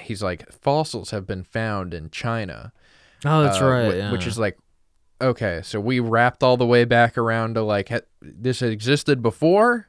[0.01, 2.71] he's like fossils have been found in China.
[3.25, 3.91] Oh, that's uh, right.
[3.93, 4.11] wh- yeah.
[4.11, 4.57] Which is like,
[5.21, 9.87] okay, so we wrapped all the way back around to like ha- this existed before.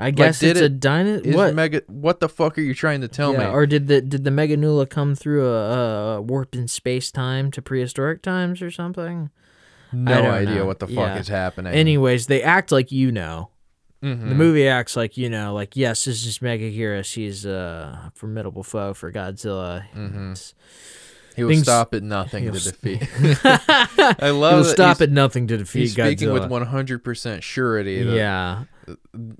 [0.00, 1.18] I guess did it's a it- dino.
[1.20, 1.54] Is What?
[1.54, 1.82] mega?
[1.88, 3.44] What the fuck are you trying to tell yeah, me?
[3.46, 7.62] Or did the did the Meganula come through a, a warp in space time to
[7.62, 9.30] prehistoric times or something?
[9.92, 10.66] no idea know.
[10.66, 11.18] what the fuck Yeah.
[11.18, 11.72] is happening.
[11.72, 13.50] Anyways, they act like you know.
[14.02, 14.28] Mhm.
[14.28, 17.14] The movie acts like you know, like yes, this is Megaguirus.
[17.14, 19.84] He's a formidable foe for Godzilla.
[19.96, 20.54] Mhm.
[21.34, 23.02] He will things- stop at nothing to defeat.
[23.44, 24.64] I love.
[24.64, 28.02] He'll stop at nothing to defeat He's speaking with one hundred percent surety.
[28.02, 28.64] That, yeah,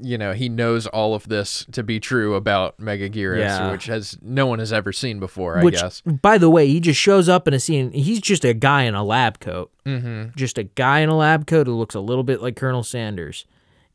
[0.00, 3.70] you know he knows all of this to be true about Megaguirus, Yeah.
[3.72, 5.58] which has no one has ever seen before.
[5.58, 6.00] I which, guess.
[6.02, 7.90] by the way, he just shows up in a scene.
[7.92, 9.70] He's just a guy in a lab coat.
[9.86, 10.36] Mm-hmm.
[10.36, 13.44] just a guy in a lab coat who looks a little bit like Colonel Sanders,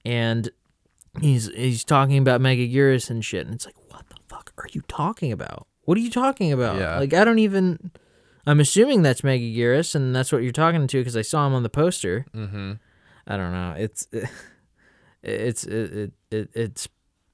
[0.06, 0.50] and
[1.22, 4.82] he's he's talking about Megaguirus and shit, and it's like, what the fuck are you
[4.88, 5.68] talking about?
[5.86, 6.78] What are you talking about?
[6.80, 6.98] Yeah.
[7.00, 7.92] Like, I don't even.
[8.46, 11.64] I'm assuming that's Megaguirus, and that's what you're talking to because I saw him on
[11.64, 12.26] the poster.
[12.36, 12.74] Mm-hmm.
[13.28, 13.76] I don't know.
[13.78, 14.08] It's
[15.24, 16.88] it's it, it, it it's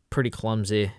[0.10, 0.91] pretty clumsy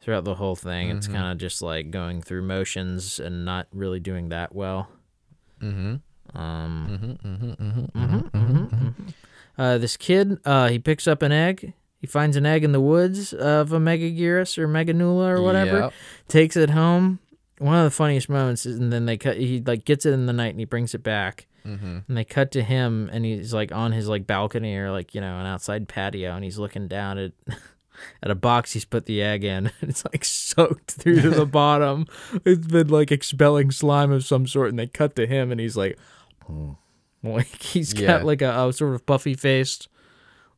[0.00, 0.90] throughout the whole thing.
[0.90, 4.88] It's kind of just like going through motions and not really doing that well.
[5.60, 6.38] Mm-hmm.
[6.38, 7.84] Um, Mm-hmm.
[7.98, 8.94] mhm.
[9.58, 11.72] Uh, this kid, uh, he picks up an egg.
[12.00, 15.78] He finds an egg in the woods of a Megaguirus or Meganula or whatever.
[15.78, 15.92] Yep.
[16.28, 17.18] Takes it home.
[17.58, 19.36] One of the funniest moments is, and then they cut.
[19.36, 21.48] He like gets it in the night and he brings it back.
[21.66, 21.98] Mm-hmm.
[22.06, 25.20] And they cut to him and he's like on his like balcony or like you
[25.20, 27.32] know an outside patio and he's looking down at
[28.22, 29.66] at a box he's put the egg in.
[29.66, 32.06] And it's like soaked through to the bottom.
[32.44, 34.70] It's been like expelling slime of some sort.
[34.70, 35.98] And they cut to him and he's like,
[37.32, 38.22] like he's got Yeah.
[38.22, 39.88] like a, a sort of puffy faced.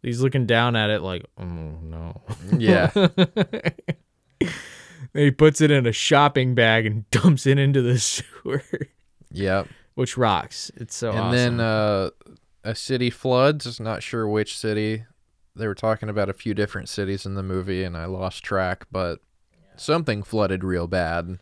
[0.03, 2.21] He's looking down at it like, oh no.
[2.57, 2.91] Yeah.
[5.13, 8.63] He puts it in a shopping bag and dumps it into the sewer,
[9.33, 9.67] yep.
[9.95, 10.71] which rocks.
[10.77, 11.33] It's so and awesome.
[11.57, 12.11] then uh,
[12.63, 13.81] a city floods.
[13.81, 15.05] Not sure which city.
[15.57, 18.87] They were talking about a few different cities in the movie, and I lost track.
[18.93, 19.19] But
[19.77, 21.41] something flooded real bad.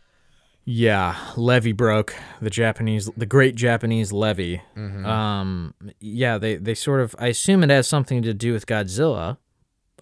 [0.71, 2.13] Yeah, levee broke.
[2.41, 4.61] The Japanese, the Great Japanese Levee.
[4.77, 5.03] Mm-hmm.
[5.03, 7.15] Um, yeah, they they sort of.
[7.17, 9.37] I assume it has something to do with Godzilla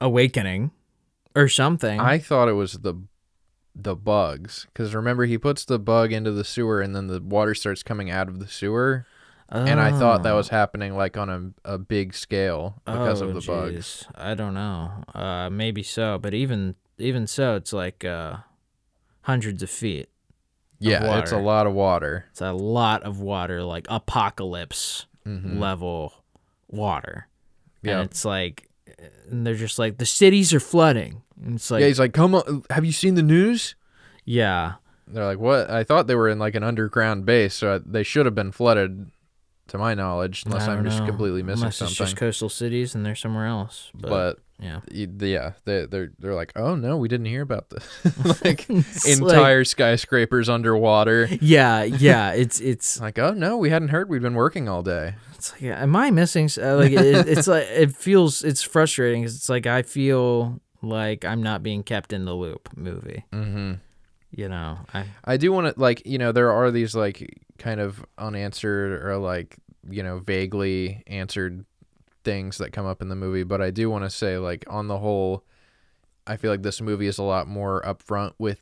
[0.01, 0.71] awakening,
[1.37, 2.01] or something.
[2.01, 2.95] I thought it was the
[3.73, 7.55] the bugs because remember he puts the bug into the sewer and then the water
[7.55, 9.05] starts coming out of the sewer
[9.49, 10.37] and I thought that Oh.
[10.37, 11.29] was happening like on
[11.63, 14.05] a, a big scale because Oh, of the bugs.
[14.15, 14.91] I don't know.
[15.15, 18.37] Uh, maybe so, but even even so, it's like uh,
[19.21, 20.09] hundreds of feet.
[20.79, 22.25] Yeah, it's a lot of water.
[22.31, 25.59] It's a lot of water, like apocalypse Mhm.
[25.59, 26.13] level
[26.69, 27.27] water.
[27.81, 27.99] Yeah.
[27.99, 28.69] And it's like,
[29.29, 31.21] and they're just like, the cities are flooding.
[31.43, 33.75] And it's like, yeah, he's like, "Come on, have you seen the news?"
[34.25, 34.73] yeah.
[35.09, 38.25] They're like, "What?" I thought they were in like an underground base, so they should
[38.25, 39.09] have been flooded,
[39.67, 41.95] to my knowledge, unless I'm don't just completely missing Unless it's something.
[42.07, 43.89] just coastal cities and they're somewhere else.
[43.93, 44.79] But, but yeah.
[44.91, 47.85] yeah, they they're they're like, "Oh no, we didn't hear about this."
[48.43, 51.25] like It's like- entire skyscrapers underwater.
[51.41, 52.31] yeah, yeah.
[52.33, 54.09] It's it's Like, oh no, we hadn't heard.
[54.09, 55.15] We've been working all day.
[55.35, 56.49] it's like, am I missing?
[56.61, 61.23] Uh, like, it, it's like it feels it's frustrating because it's like I feel like
[61.25, 62.69] I'm not being kept in the loop.
[62.75, 63.73] Movie, Mm-hmm.
[64.31, 64.79] you know.
[64.93, 69.03] I I do want to like you know there are these like kind of unanswered
[69.03, 69.57] or like
[69.89, 71.63] you know vaguely answered
[72.27, 74.87] things that come up in the movie, but I do want to say like on
[74.89, 75.45] the whole,
[76.27, 78.59] I feel like this movie is a lot more upfront with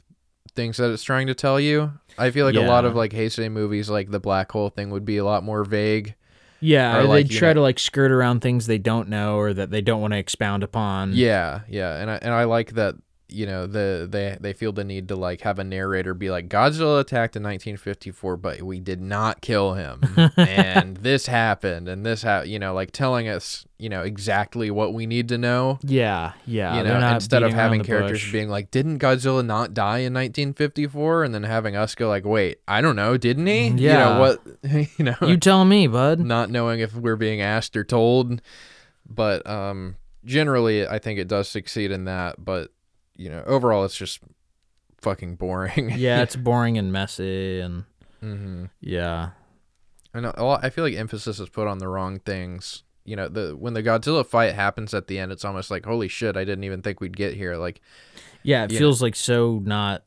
[0.56, 1.91] things that it's trying to tell you.
[2.17, 5.04] I feel like a lot of like Heisei movies, like the black hole thing, would
[5.04, 6.13] be a lot more vague.
[6.60, 9.38] yeah, Or, they like, you try know- to like skirt around things they don't know
[9.38, 11.13] or that they don't want to expound upon.
[11.13, 12.95] Yeah, yeah, and I and I like that
[13.27, 16.47] you know the they they feel the need to like have a narrator be like
[16.47, 20.01] Godzilla attacked in 1954, but we did not kill him,
[20.38, 24.93] and this happened, and this ha you know like telling us you know exactly what
[24.93, 25.79] we need to know.
[25.81, 26.77] yeah, yeah.
[26.77, 28.31] you know, instead of having characters bush.
[28.31, 32.59] being like, "Didn't Godzilla not die in 1954?" and then having us go like, "Wait,
[32.67, 34.89] I don't know, didn't he?" yeah You know what?
[34.97, 36.19] you know, You tell me, bud.
[36.19, 38.41] not knowing if we're being asked or told.
[39.07, 42.43] But um, generally, I think it does succeed in that.
[42.43, 42.71] But
[43.15, 44.19] you know, overall, it's just
[45.01, 45.91] fucking boring.
[45.95, 47.84] yeah, it's boring and messy, and
[48.21, 49.32] hmm yeah,
[50.13, 50.34] I know.
[50.36, 52.84] A lot, I feel like emphasis is put on the wrong things.
[53.04, 56.08] You know, the when the Godzilla fight happens at the end, it's almost like, holy
[56.08, 57.56] shit, I didn't even think we'd get here.
[57.56, 57.82] Like,
[58.43, 60.04] Yeah, it feels like so not.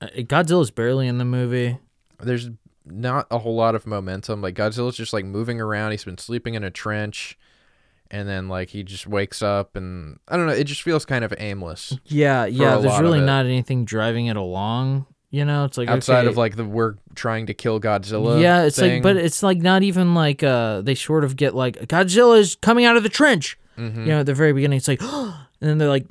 [0.00, 1.78] uh, Godzilla's barely in the movie.
[2.20, 2.48] there's
[2.86, 4.40] not a whole lot of momentum.
[4.40, 5.90] Like Godzilla's just like moving around.
[5.90, 7.36] He's been sleeping in a trench,
[8.10, 10.52] and then like he just wakes up, and I don't know.
[10.52, 12.76] It just feels kind of aimless Yeah, yeah.
[12.76, 15.06] There's really not anything driving it along.
[15.30, 18.40] You know, it's like outside okay, of like the we're trying to kill Godzilla.
[18.40, 18.94] yeah, it's thing.
[18.94, 22.84] like, but it's like not even like uh they sort of get like Godzilla's coming
[22.84, 23.58] out of the trench.
[23.76, 23.98] Mhm.
[23.98, 26.06] You know, at the very beginning, it's like, and then they're like,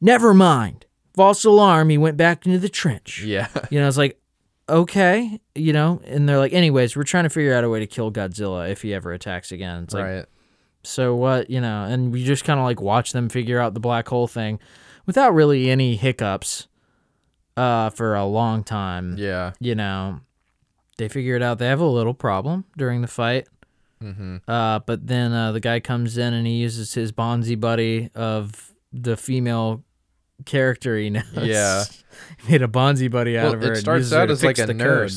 [0.00, 1.88] never mind, false alarm.
[1.88, 3.22] He went back into the trench.
[3.22, 4.20] yeah, You know, it's like,
[4.68, 7.86] okay, you know, and they're like, anyways, we're trying to figure out a way to
[7.86, 9.84] kill Godzilla if he ever attacks again.
[9.84, 10.24] It's like, right.
[10.82, 13.80] So what, you know, and we just kind of like watch them figure out the
[13.80, 14.58] black hole thing
[15.06, 16.68] without really any hiccups
[17.56, 19.16] uh for a long time.
[19.18, 19.52] Yeah.
[19.60, 20.20] You know,
[20.98, 21.58] they figure it out.
[21.58, 23.48] They have a little problem during the fight.
[24.02, 24.38] Mm-hmm.
[24.48, 28.74] Uh, but then uh, the guy comes in and he uses his Bonzi buddy of
[28.92, 29.84] the female
[30.44, 31.24] character he knows.
[31.36, 31.84] Yeah.
[32.44, 33.72] he made a Bonzi buddy out Well, of her.
[33.74, 35.12] it starts out as like a the code.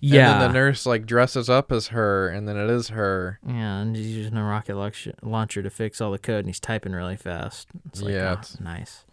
[0.00, 0.32] Yeah.
[0.32, 3.38] And then the nurse like dresses up as her, and then it is her.
[3.46, 4.76] Yeah, and he's using a rocket
[5.22, 7.68] launcher to fix all the code, and he's typing really fast.
[7.86, 9.04] It's like, Yeah, yeah, it's- nice.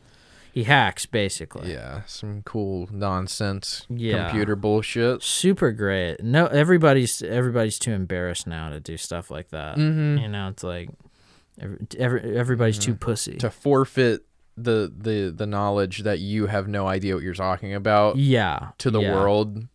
[0.51, 1.71] He hacks basically.
[1.71, 4.29] Yeah, some cool nonsense Yeah.
[4.29, 5.21] computer bullshit.
[5.21, 6.23] Super great.
[6.23, 9.77] No, everybody's everybody's too embarrassed now to do stuff like that.
[9.77, 10.17] Mm-hmm.
[10.17, 10.89] You know, it's like
[11.61, 13.35] every, every, everybody's too pussy.
[13.37, 18.17] To forfeit the the the knowledge that you have no idea what you're talking about
[18.17, 19.13] yeah, to the yeah.
[19.13, 19.67] world.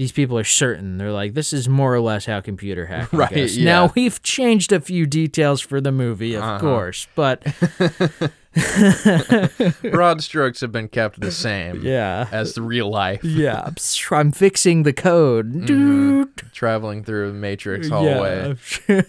[0.00, 0.96] These people are certain.
[0.96, 3.58] They're like, this is more or less how computer hacking Right, goes.
[3.58, 3.64] yeah.
[3.66, 6.58] Now we've changed a few details for the movie, of Uh-huh.
[6.58, 7.42] course, but
[9.92, 12.28] Broad strokes have been kept the same yeah.
[12.32, 13.22] as the real life.
[13.22, 13.68] Yeah,
[14.10, 15.52] I'm fixing the code.
[15.52, 15.64] Mm-hmm.
[15.66, 16.36] Dude.
[16.52, 18.56] Traveling through a matrix hallway.
[18.88, 19.02] Yeah.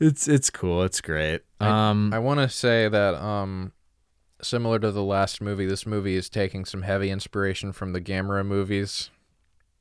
[0.00, 0.82] it's it's cool.
[0.82, 1.40] It's great.
[1.60, 3.72] Um I want to say that um
[4.42, 8.44] similar to the last movie, this movie is taking some heavy inspiration from the Gamera
[8.44, 9.10] movies.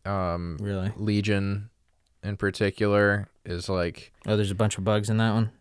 [0.06, 0.92] Um really.
[0.98, 1.70] Legion
[2.24, 5.52] in particular is like Oh, there's a bunch of bugs in that one.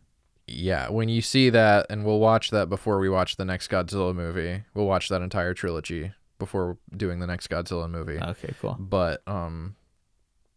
[0.47, 4.15] yeah, when you see that and we'll watch that before we watch the next Godzilla
[4.15, 4.65] movie.
[4.75, 8.19] We'll watch that entire trilogy before doing the next Godzilla movie.
[8.19, 8.77] Okay, cool.
[8.79, 9.77] but um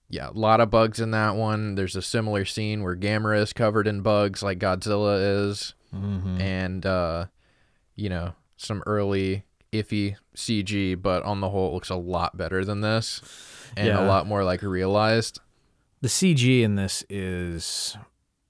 [0.09, 1.73] yeah, a lot of bugs in that one.
[1.75, 6.41] There's a similar scene where Gamera is covered in bugs like Godzilla is Mm-hmm.
[6.41, 7.25] and uh
[7.95, 12.65] you know, some early iffy CG, but on the whole it looks a lot better
[12.65, 13.21] than this
[13.77, 14.03] and Yeah.
[14.03, 15.39] a lot more like realized.
[16.01, 17.97] The CG in this is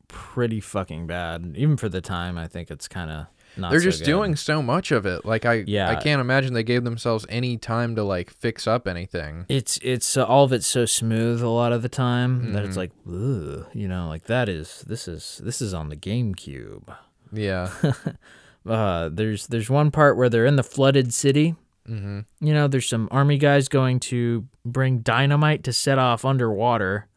[0.08, 1.54] pretty fucking bad.
[1.56, 3.26] Even for the time, I think it's kind of
[3.58, 3.70] not.
[3.72, 4.06] They're so just good.
[4.06, 5.26] doing so much of it.
[5.26, 5.90] Like I Yeah.
[5.90, 9.46] I can't imagine they gave themselves any time to like fix up anything.
[9.50, 12.76] It's it's uh, all of it's so smooth a lot of the time that it's
[12.76, 12.78] Mhm.
[12.78, 16.96] like, ugh, you know, like that is this is this is on the GameCube.
[17.32, 17.70] Yeah.
[18.66, 21.54] Uh, there's there's one part where they're in the flooded city.
[21.90, 22.26] Mhm.
[22.40, 27.08] You know, there's some army guys going to bring dynamite to set off underwater,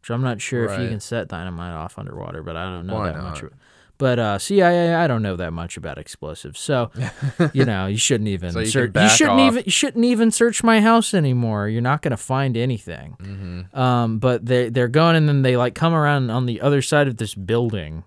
[0.00, 2.94] which I'm not sure if you can set dynamite off underwater, but I don't know
[2.94, 3.42] Why that much.
[3.42, 3.52] not?
[3.52, 3.58] ab-
[3.96, 6.90] But uh, CIA, I don't know that much about explosives, so
[7.52, 8.90] you know you shouldn't even So you search.
[8.96, 9.52] You shouldn't off.
[9.52, 11.68] even you shouldn't even search my house anymore.
[11.68, 13.16] You're not gonna find anything.
[13.20, 13.76] Mhm.
[13.78, 17.06] Um, but they they're going and then they like come around on the other side
[17.08, 18.02] of this building.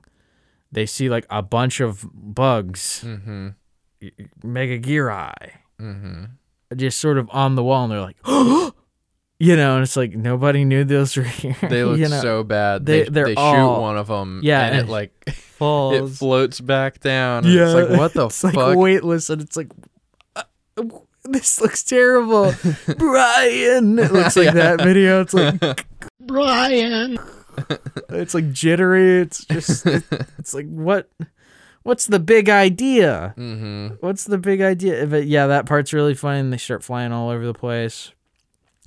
[0.74, 3.56] They see like a bunch of bugs, Mhm.
[4.44, 5.52] Megagirai,
[5.82, 6.30] Mhm.
[6.76, 8.18] just sort of on the wall, and they're like,
[9.40, 11.56] you know, and it's like nobody knew those were here.
[11.62, 12.86] They look you know, so bad.
[12.86, 16.08] they- They they're they shoot all- one of them Yeah, and it and- like it
[16.10, 17.46] floats back down.
[17.46, 18.54] and yeah, It's like what the it's fuck?
[18.56, 19.72] like weightless, and it's like,
[20.36, 20.44] uh,
[21.26, 22.54] this looks terrible,
[22.98, 24.00] Brian.
[24.00, 25.22] It looks like that video.
[25.22, 25.86] It's like
[26.22, 27.18] Brian.
[28.10, 29.22] It's like jittery.
[29.22, 30.04] It's just, it-
[30.38, 31.10] it's like what,
[31.88, 33.34] what's the big idea?
[33.38, 33.96] mm-hmm.
[34.02, 35.08] What's the big idea?
[35.08, 36.40] But yeah, that part's really funny.
[36.40, 38.12] And they start flying all over the place.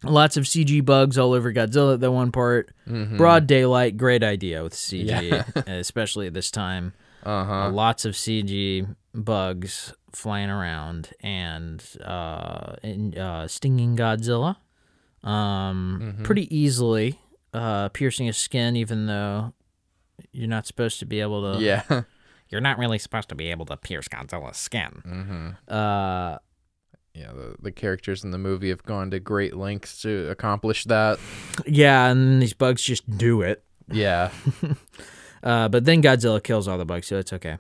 [0.05, 2.71] Lots of CG bugs all over Godzilla at that one part.
[2.89, 3.17] Mm-hmm.
[3.17, 5.45] Broad daylight, great idea with CG, Yeah.
[5.67, 6.93] especially at this time.
[7.25, 7.71] Uh Uh, huh.
[7.71, 14.57] lots of CG bugs flying around and uh, and, uh, stinging Godzilla
[15.23, 16.25] um, Mhm.
[16.25, 17.21] pretty easily,
[17.53, 19.53] uh, piercing his skin, even though
[20.33, 21.63] you're not supposed to be able to.
[21.63, 21.83] Yeah.
[22.51, 25.03] You're not really supposed to be able to pierce Godzilla's skin.
[25.07, 25.49] mm-hmm.
[25.73, 26.39] Uh,
[27.15, 27.33] Yeah.
[27.33, 31.19] The the characters in the movie have gone to great lengths to accomplish that.
[31.67, 33.65] yeah, and these bugs just do it.
[33.91, 34.31] Yeah.
[35.43, 37.57] Uh, but then Godzilla kills all the bugs, so it's okay.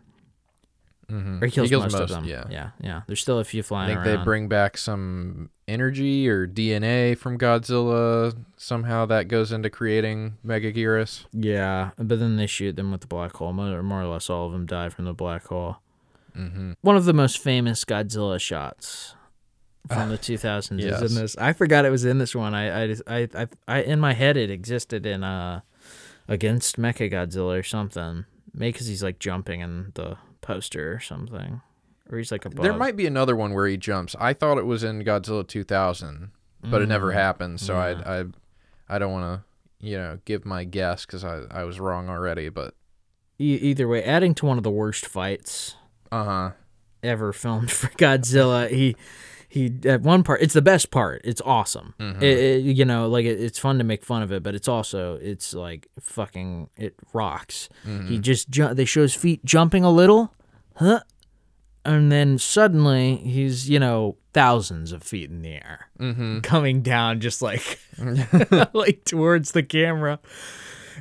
[1.11, 2.25] Or he kills, kills most, of them.
[2.25, 2.45] yeah.
[2.51, 3.03] yeah, yeah.
[3.07, 3.91] There's still a few flying.
[3.91, 4.19] I think around.
[4.19, 8.37] they bring back some energy or DNA from Godzilla.
[8.57, 11.27] Somehow that goes into creating Megaguirus.
[11.33, 13.53] Yeah, but then they shoot them with the black hole.
[13.53, 15.79] More, more or less, all of them die from the black hole.
[16.37, 16.73] Mm-hmm.
[16.83, 19.15] One of the most famous Godzilla shots
[19.89, 21.37] from the 2000s is in this.
[21.37, 22.55] I forgot it was in this one.
[22.55, 25.61] I, I, I, I, I, in my head, it existed in uh,
[26.29, 28.25] against Mecha Godzilla or something.
[28.53, 30.17] Maybe because he's like jumping in the
[30.55, 31.61] poster or something,
[32.11, 32.63] or he's like above.
[32.63, 34.17] There might be another one where he jumps.
[34.19, 36.31] I thought it was in Godzilla 2000,
[36.63, 37.61] but it never happened.
[37.61, 38.11] So Mm, yeah.
[38.11, 38.25] I, I,
[38.97, 39.43] I don't want
[39.81, 42.49] to, you know, give my guess because I, I was wrong already.
[42.49, 42.75] But
[43.39, 45.77] E- either way, adding to one of the worst fights
[46.13, 46.51] uh huh.
[47.03, 48.69] ever filmed for Godzilla.
[48.71, 48.97] He
[49.49, 51.23] he at one part it's the best part.
[51.25, 51.95] It's awesome.
[51.99, 52.23] Mm-hmm.
[52.23, 54.69] It, it- you know, like it, it's fun to make fun of it, but it's
[54.69, 57.69] also it's like fucking it rocks.
[57.87, 58.09] Mm-hmm.
[58.09, 60.35] He just ju- they show his feet jumping a little,
[60.81, 61.01] huh?
[61.85, 65.89] And then suddenly he's, you know, thousands of feet in the air.
[65.99, 66.41] Mm-hmm.
[66.41, 67.79] Coming down just like
[68.73, 70.19] like towards the camera.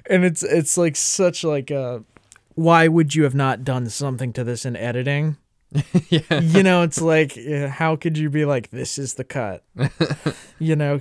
[0.10, 2.04] And it's it's like such like a
[2.56, 5.38] why would you have not done something to this in editing?
[6.10, 6.40] yeah.
[6.40, 7.38] you know, it's like,
[7.70, 9.64] how could you be like, this is the cut?
[10.60, 11.00] you know,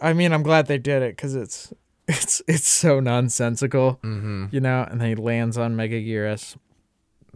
[0.00, 1.72] I mean, I'm glad they did it because it's
[2.06, 4.00] it's it's so nonsensical.
[4.02, 4.46] Mm-hmm.
[4.50, 6.56] You know, and then he lands on Mega Megaguirus.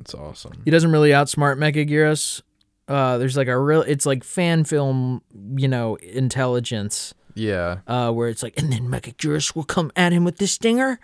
[0.00, 0.62] It's awesome.
[0.64, 2.42] He doesn't really outsmart Megaguirus.
[2.88, 5.22] Uh, there's like a real, it's like fan film,
[5.56, 7.14] you know, intelligence.
[7.34, 7.78] Yeah.
[7.86, 10.98] Uh, where it's like, and then Megaguirus will come at him with the stinger,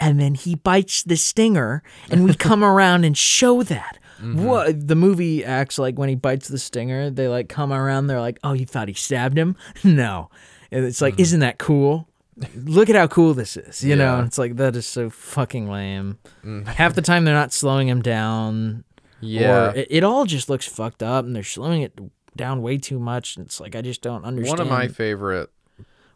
[0.00, 3.98] and then he bites the stinger, and we come around and show that.
[4.22, 8.20] What the movie acts like when he bites the stinger, they like come around, they're
[8.20, 9.54] like, "Oh, you thought he stabbed him?
[9.84, 10.30] No."
[10.70, 12.08] And it's like, isn't that cool?
[12.56, 14.04] Look at how cool this is, you know.
[14.14, 14.18] Yeah.
[14.18, 16.18] And it's like that is so fucking lame.
[16.66, 18.84] Half the time they're not slowing him down,
[19.20, 19.70] Yeah.
[19.70, 21.98] or it, it all just looks fucked up, and they're slowing it
[22.36, 23.36] down way too much.
[23.36, 24.58] And it's like I just don't understand.
[24.58, 25.50] One of my favorite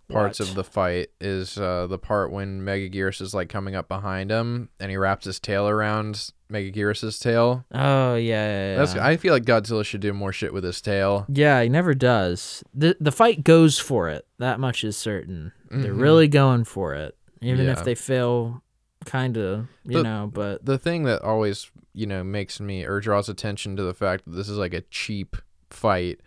[0.09, 0.49] parts What?
[0.49, 4.71] of the fight is uh, the part when Megaguirus is like coming up behind him
[4.81, 7.65] and he wraps his tail around Megaguirus's tail.
[7.73, 8.77] Oh yeah, yeah, yeah.
[8.77, 11.27] That's I feel like Godzilla should do more shit with his tail.
[11.29, 12.63] Yeah, he never does.
[12.75, 14.27] the The fight goes for it.
[14.39, 15.53] That much is certain.
[15.71, 16.01] They're Mhm.
[16.01, 17.73] really going for it, even Yeah.
[17.73, 18.63] if they fail,
[19.05, 19.67] kind of.
[19.85, 23.77] You The- know, but The thing that always, you know, makes me or draws attention
[23.77, 25.37] to the fact that this is like a cheap
[25.71, 26.21] fight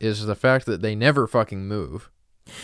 [0.00, 2.10] is the fact that they never fucking move.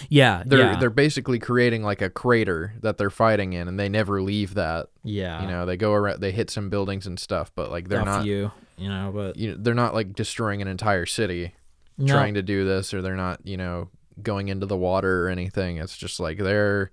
[0.08, 3.88] Yeah, They're yeah, they're basically creating like a crater that they're fighting in and they
[3.88, 4.88] never leave that.
[5.02, 5.42] yeah.
[5.42, 8.04] You know, they go around they hit some buildings and stuff, but like they're a
[8.04, 11.54] not few, you know, but you know, they're not like destroying an entire city
[11.98, 13.88] no, trying to do this or they're not, you know,
[14.22, 15.76] going into the water or anything.
[15.78, 16.90] It's just like they're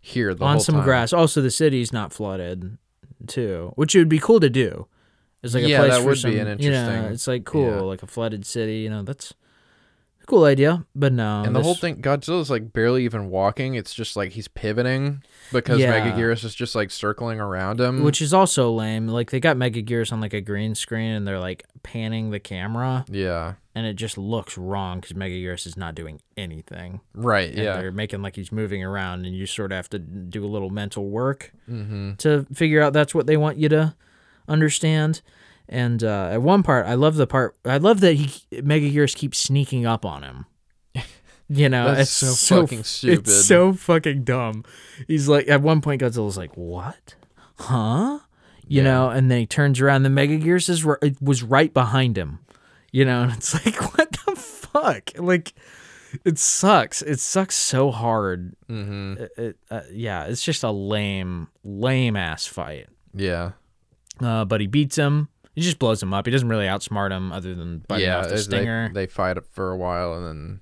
[0.00, 0.84] here the on some time.
[0.84, 1.12] grass.
[1.12, 2.78] Also, the city's not flooded,
[3.26, 4.86] too, which would be cool to do.
[5.42, 7.44] It's like Yeah, a place that would be some, an You know, interesting- it's like
[7.44, 7.80] cool, yeah.
[7.80, 8.78] like a flooded city.
[8.78, 9.34] You know, that's
[10.28, 10.84] cool idea.
[10.94, 13.74] But no, And the whole thing, Godzilla's like barely even walking.
[13.74, 15.98] It's just like he's pivoting because Yeah.
[15.98, 18.04] Megaguirus is just like circling around him.
[18.04, 19.08] which is also lame.
[19.08, 23.06] Like they got Megaguirus on like a green screen, and they're like panning the camera,
[23.08, 27.00] yeah, and it just looks wrong because Megaguirus is not doing anything.
[27.14, 27.48] right.
[27.48, 30.44] And Yeah, they're making like he's moving around, and you sort of have to do
[30.44, 32.14] a little mental work mm-hmm.
[32.16, 33.94] to figure out that's what they want you to
[34.46, 35.22] understand.
[35.68, 37.56] And uh, at one part, I love the part.
[37.64, 38.26] I love that he
[38.62, 40.46] Megaguirus keeps sneaking up on him.
[41.50, 43.20] You know, That's it's so fucking stupid.
[43.20, 44.64] It's so fucking dumb.
[45.06, 47.14] He's like, at one point, Godzilla's like, "What?
[47.58, 48.18] Huh?"
[48.66, 48.84] You Yeah.
[48.84, 50.02] know, and then he turns around.
[50.02, 52.40] The Megaguirus is it was right behind him.
[52.92, 55.10] You know, and it's like, what the fuck?
[55.18, 55.54] Like,
[56.24, 57.00] it sucks.
[57.00, 58.54] It sucks so hard.
[58.68, 59.22] Mm-hmm.
[59.22, 62.88] It, it, uh, yeah, it's just a lame, lame ass fight.
[63.14, 63.52] Yeah,
[64.20, 65.28] Uh, but he beats him.
[65.58, 66.26] He just blows him up.
[66.26, 68.18] He doesn't really outsmart him other than biting yeah.
[68.18, 68.90] off the they- stinger.
[68.92, 70.60] They, fight it for a while and then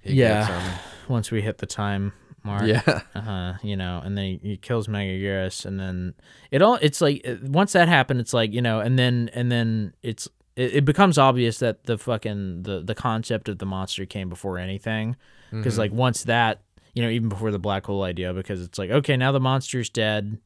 [0.00, 0.78] he Yeah.
[1.08, 2.12] once we hit the time
[2.44, 2.62] mark.
[2.64, 2.82] Yeah,
[3.14, 6.14] Uh-huh, you know, and then he, he kills Megaguirus, and then
[6.50, 9.94] it all it's like once that happened, it's like you know, and then and then
[10.02, 14.28] it's it, it becomes obvious that the fucking the the concept of the monster came
[14.28, 15.16] before anything,
[15.50, 15.80] because Mm-hmm.
[15.80, 16.60] like once that
[16.94, 19.90] you know even before the black hole idea, because it's like okay now the monster's
[19.90, 20.38] dead.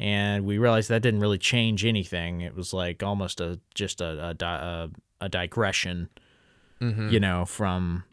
[0.00, 2.40] And we realized that didn't really change anything.
[2.40, 4.90] It was like almost a just a a, a,
[5.20, 6.08] a digression,
[6.80, 7.12] Mhm.
[7.12, 8.04] you know, from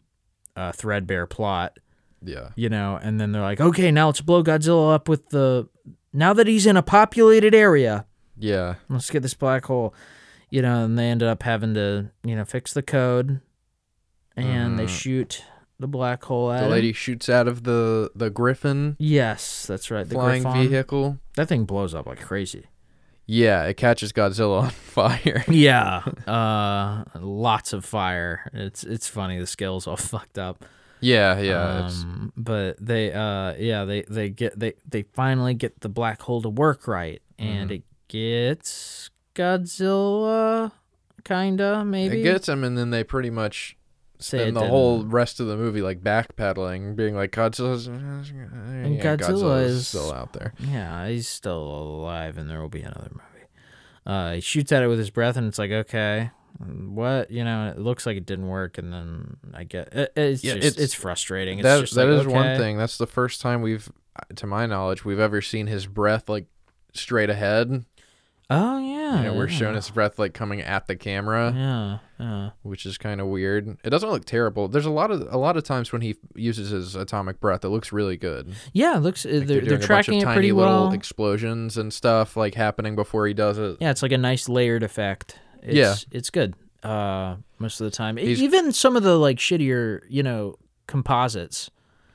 [0.54, 1.78] a threadbare plot
[2.22, 5.68] yeah, you know, and then they're like, okay, now let's blow Godzilla up with the.
[6.12, 8.74] Now that he's in a populated area, yeah.
[8.88, 9.94] let's get this black hole,
[10.50, 13.40] you know, and they ended up having to, you know, fix the code,
[14.36, 14.88] and they Mhm.
[15.00, 15.44] shoot
[15.78, 16.70] the black hole at The him.
[16.72, 20.08] lady shoots out of the the Griffon Yes, that's right.
[20.08, 20.68] The flying Griffon.
[20.68, 21.18] vehicle.
[21.36, 22.64] That thing blows up like crazy.
[23.30, 25.44] Yeah, it catches Godzilla on fire.
[25.48, 28.50] Yeah, uh, lots of fire.
[28.54, 29.38] It's it's funny.
[29.38, 30.64] The scale's all fucked up.
[31.00, 31.86] yeah, yeah.
[31.86, 36.22] it's, Um, but they, uh, yeah, they they get they they finally get the black
[36.22, 40.72] hole to work right, and it gets Godzilla,
[41.24, 42.20] kinda maybe.
[42.20, 43.76] it gets him, and then they pretty much
[44.20, 44.70] Say it the didn't.
[44.70, 50.32] whole rest of the movie like backpedaling, being like Godzilla's and Godzilla is- still out
[50.32, 50.54] there.
[50.58, 53.46] Yeah, he's still alive, and there will be another movie.
[54.06, 57.30] Uh, he shoots at it with his breath, and it's like, okay, what?
[57.30, 60.54] You know, it looks like it didn't work, and then I get it, it's Yeah,
[60.54, 61.58] just it's, it's- frustrating.
[61.60, 62.76] It's That just that like, is one thing.
[62.78, 63.88] That's the first time we've,
[64.34, 66.46] to my knowledge, we've ever seen his breath like
[66.92, 67.84] straight ahead.
[68.50, 69.58] Oh yeah, You know, we're yeah.
[69.58, 71.52] showing his breath like coming at the camera.
[71.54, 72.50] Yeah, yeah.
[72.62, 73.76] which is kind of weird.
[73.84, 74.68] It doesn't look terrible.
[74.68, 77.68] There's a lot of a lot of times when he uses his atomic breath, it
[77.68, 78.54] looks really good.
[78.72, 80.52] Yeah, it looks uh, Like they're, doing they're a bunch tracking of it tiny pretty
[80.52, 80.92] little well.
[80.92, 83.76] explosions and stuff like happening before he does it.
[83.80, 85.38] yeah, it's like a nice layered effect.
[85.62, 85.94] It's, Yeah.
[86.10, 86.54] it's good.
[86.82, 90.54] Uh, most of the time, He's- even some of the like shittier, you know,
[90.86, 91.70] composites.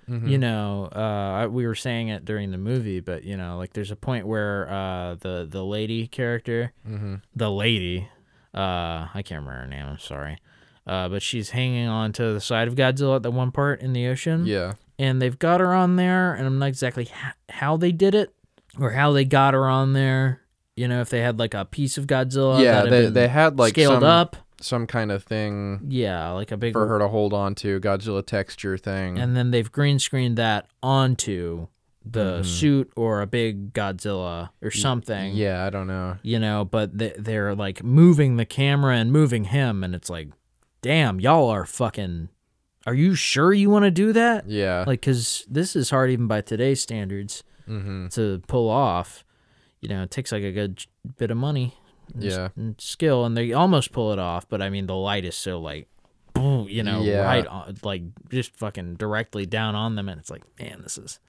[0.10, 0.28] Mm-hmm.
[0.28, 3.92] You know, uh, we were saying it during the movie, but you know, like there's
[3.92, 7.16] a point where uh, the the lady character, Mm-hmm.
[7.36, 8.08] the lady,
[8.54, 9.86] uh, I can't remember her name.
[9.86, 10.38] I'm sorry.
[10.86, 13.94] Uh, but she's hanging on to the side of Godzilla at the one part in
[13.94, 14.46] the ocean.
[14.46, 18.14] Yeah, and they've got her on there, and I'm not exactly h- how they did
[18.16, 18.34] it
[18.80, 20.42] or how they got her on there.
[20.76, 22.82] You know, if they had like a piece of Godzilla, yeah.
[22.84, 26.58] They been they had like scaled some up, some kind of thing yeah, like a
[26.58, 29.18] big, for her to hold on to, Godzilla texture thing.
[29.20, 31.68] and then they've green screened that onto
[32.06, 35.32] the suit or a big Godzilla or something.
[35.32, 35.38] Mm-hmm.
[35.38, 36.18] yeah, I don't know.
[36.22, 40.28] you know, but they, they're like moving the camera and moving him, and it's like,
[40.82, 42.30] damn, y'all are fucking.
[42.86, 44.50] Are you sure you want to do that?
[44.50, 47.42] Yeah, Like, cause this is hard even by today's standards.
[47.70, 48.08] mm-hmm.
[48.10, 49.24] to pull off.
[49.80, 50.86] You know, it takes like a good
[51.18, 51.76] bit of money,
[52.14, 52.50] and s- Yeah.
[52.56, 54.48] and skill, and they almost pull it off.
[54.50, 55.88] But I mean, the light is so like,
[56.34, 57.24] boom, you know, Yeah.
[57.26, 61.20] right, on, like just fucking directly down on them, and it's like, man, this is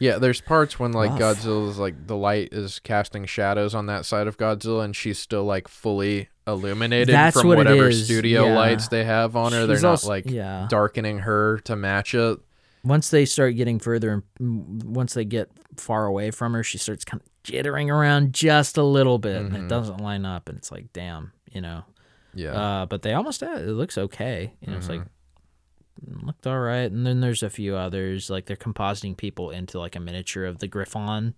[0.00, 0.18] yeah.
[0.18, 1.38] There's parts when like Rough.
[1.38, 5.44] Godzilla's like the light is casting shadows on that side of Godzilla, and she's still
[5.44, 8.56] like fully illuminated That's from what whatever studio yeah.
[8.56, 9.66] lights they have on her.
[9.66, 10.66] They're She's not also- like yeah.
[10.70, 12.38] darkening her to match it.
[12.84, 16.78] once they start getting further, and mm, once they get far away from her, she
[16.78, 20.58] starts kind of jittering around just a little bit, and it doesn't line up, and
[20.58, 21.84] it's like, damn, you know.
[22.34, 22.52] Yeah.
[22.52, 24.52] Uh, but they almost had, it looks okay.
[24.60, 26.90] You know, it's like mm, looked all right.
[26.90, 30.58] And then there's a few others like they're compositing people into like a miniature of
[30.58, 31.34] the Griffon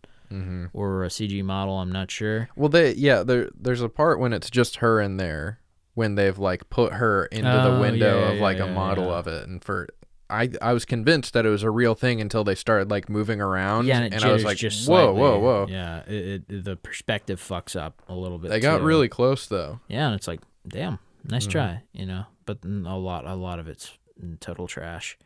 [0.72, 1.78] or a CG model.
[1.78, 2.50] I'm not sure.
[2.56, 5.60] Well, they yeah, there there's a part when it's just her in there
[5.94, 9.06] when they've like put her into Oh, the window yeah, of yeah, like a model
[9.06, 9.14] yeah.
[9.18, 9.88] of it, and for
[10.30, 13.40] I I was convinced that it was a real thing until they started like moving
[13.40, 15.20] around, Yeah, and, it I was like, just whoa, slightly.
[15.20, 15.66] whoa, whoa.
[15.68, 18.50] Yeah, it, it, the perspective fucks up a little bit.
[18.50, 18.84] They got too.
[18.84, 19.80] really close though.
[19.88, 21.50] yeah, and it's like, damn, nice Mm-hmm.
[21.50, 22.24] try, you know.
[22.46, 23.96] But a lot, a lot of it's
[24.40, 25.16] total trash.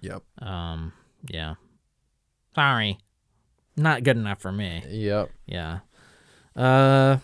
[0.00, 0.22] Yep.
[0.42, 0.92] Um,
[1.28, 1.54] yeah.
[2.54, 2.98] Sorry,
[3.76, 4.82] not good enough for me.
[4.88, 5.30] Yep.
[5.46, 5.80] Yeah.
[6.56, 7.18] Uh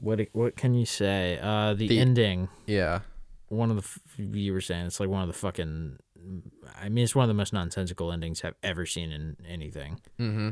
[0.00, 1.38] what what can you say?
[1.42, 2.48] Uh the, The- ending.
[2.66, 3.00] Yeah.
[3.48, 5.98] One of the f- you were saying it's like one of the fucking
[6.80, 10.00] I mean it's one of the most nonsensical endings I've ever seen in anything.
[10.18, 10.50] Mm-hmm.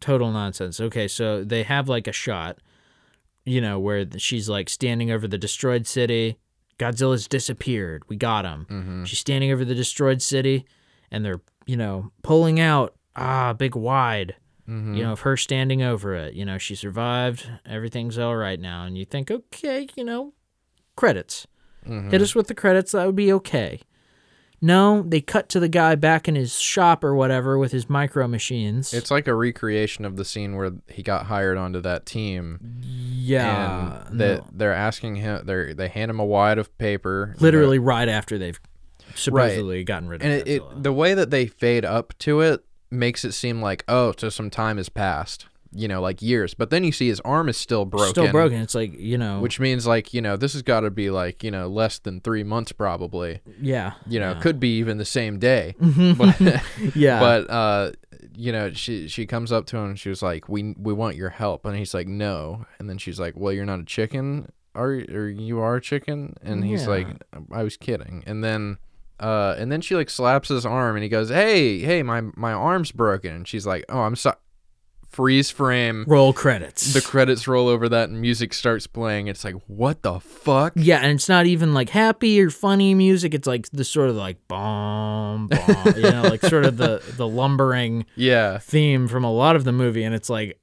[0.00, 0.80] Total nonsense.
[0.80, 2.58] Okay, so they have like a shot
[3.44, 6.36] you know where she's like standing over the destroyed city.
[6.78, 8.02] Godzilla's disappeared.
[8.06, 8.66] We got him.
[8.70, 9.04] Mm-hmm.
[9.04, 10.66] She's standing over the destroyed city
[11.10, 14.36] and they're, you know, pulling out ah big wide
[14.68, 14.96] Mm-hmm.
[14.96, 16.34] you know, of her standing over it.
[16.34, 17.50] You know, she survived.
[17.64, 18.84] Everything's all right now.
[18.84, 20.34] And you think, okay, you know,
[20.94, 21.46] credits.
[21.88, 22.10] Mm-hmm.
[22.10, 22.92] Hit us with the credits.
[22.92, 23.80] That would be okay.
[24.60, 28.26] No, they cut to the guy back in his shop or whatever with his micro
[28.26, 28.92] machines.
[28.92, 34.06] It's like a recreation of the scene where he got hired onto that team, yeah,
[34.08, 34.46] and they no.
[34.52, 35.46] they're asking him.
[35.46, 38.58] They they hand him a wad of paper, literally right after they've
[39.14, 42.64] supposedly gotten rid of and it, it the way that they fade up to it
[42.90, 46.54] makes it seem like oh so some time has passed you know like years.
[46.54, 48.10] But then you see his arm is still broken.
[48.10, 48.60] Still broken.
[48.60, 51.42] It's like you know, which means like you know this has got to be like
[51.44, 53.40] you know less than three months probably.
[53.60, 54.40] Yeah, you know yeah.
[54.40, 55.74] could be even the same day.
[56.16, 56.40] But
[56.94, 57.92] yeah, but uh
[58.34, 61.16] you know she she comes up to him and she was like we we want
[61.16, 61.64] your help.
[61.66, 62.64] And he's like no.
[62.78, 64.50] And then she's like well you're not a chicken.
[64.74, 66.34] Are or you are a chicken?
[66.42, 66.88] And he's Yeah.
[66.88, 67.06] like
[67.52, 68.22] I was kidding.
[68.26, 68.78] And then
[69.20, 72.52] uh and then she like slaps his arm and he goes hey hey my my
[72.52, 73.34] arm's broken.
[73.34, 74.36] And she's like oh I'm sorry
[75.08, 76.92] freeze frame roll credits.
[76.92, 80.98] the credits roll over that and music starts playing it's like what the fuck Yeah,
[80.98, 83.34] and it's not even like happy or funny music.
[83.34, 87.26] It's like the sort of like bomb, bomb, you know, like sort of the the
[87.26, 90.60] lumbering yeah theme from a lot of the movie, and it's like,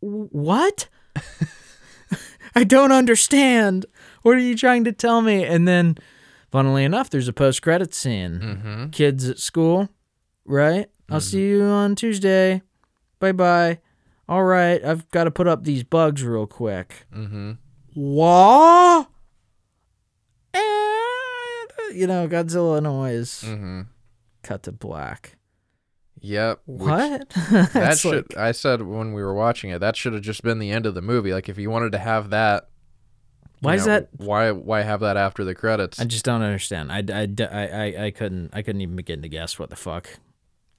[0.00, 0.88] what?
[2.54, 3.86] I don't understand.
[4.22, 5.44] What are you trying to tell me?
[5.44, 5.96] And then,
[6.50, 8.40] funnily enough, there's a post credit scene.
[8.40, 8.86] Mm-hmm.
[8.90, 9.88] Kids at school,
[10.44, 10.86] right?
[11.08, 12.62] I'll see you on Tuesday.
[13.18, 13.80] Bye bye.
[14.28, 17.06] All right, I've got to put up these bugs real quick.
[17.14, 17.52] Mm-hmm.
[17.94, 19.08] What?
[20.52, 23.42] And, you know, Godzilla noise.
[23.46, 23.82] Mm-hmm.
[24.42, 25.36] Cut to black.
[26.20, 26.60] Yep.
[26.66, 27.28] What?
[27.72, 28.34] That should.
[28.34, 30.86] like- I said when we were watching it, that should have just been the end
[30.86, 31.32] of the movie.
[31.32, 32.68] Like if you wanted to have that.
[33.60, 34.08] why is that?
[34.16, 34.50] Why?
[34.50, 36.00] Why have that after the credits?
[36.00, 36.90] I just don't understand.
[36.90, 40.18] I, I, I, I, I couldn't I couldn't even begin to guess what the fuck.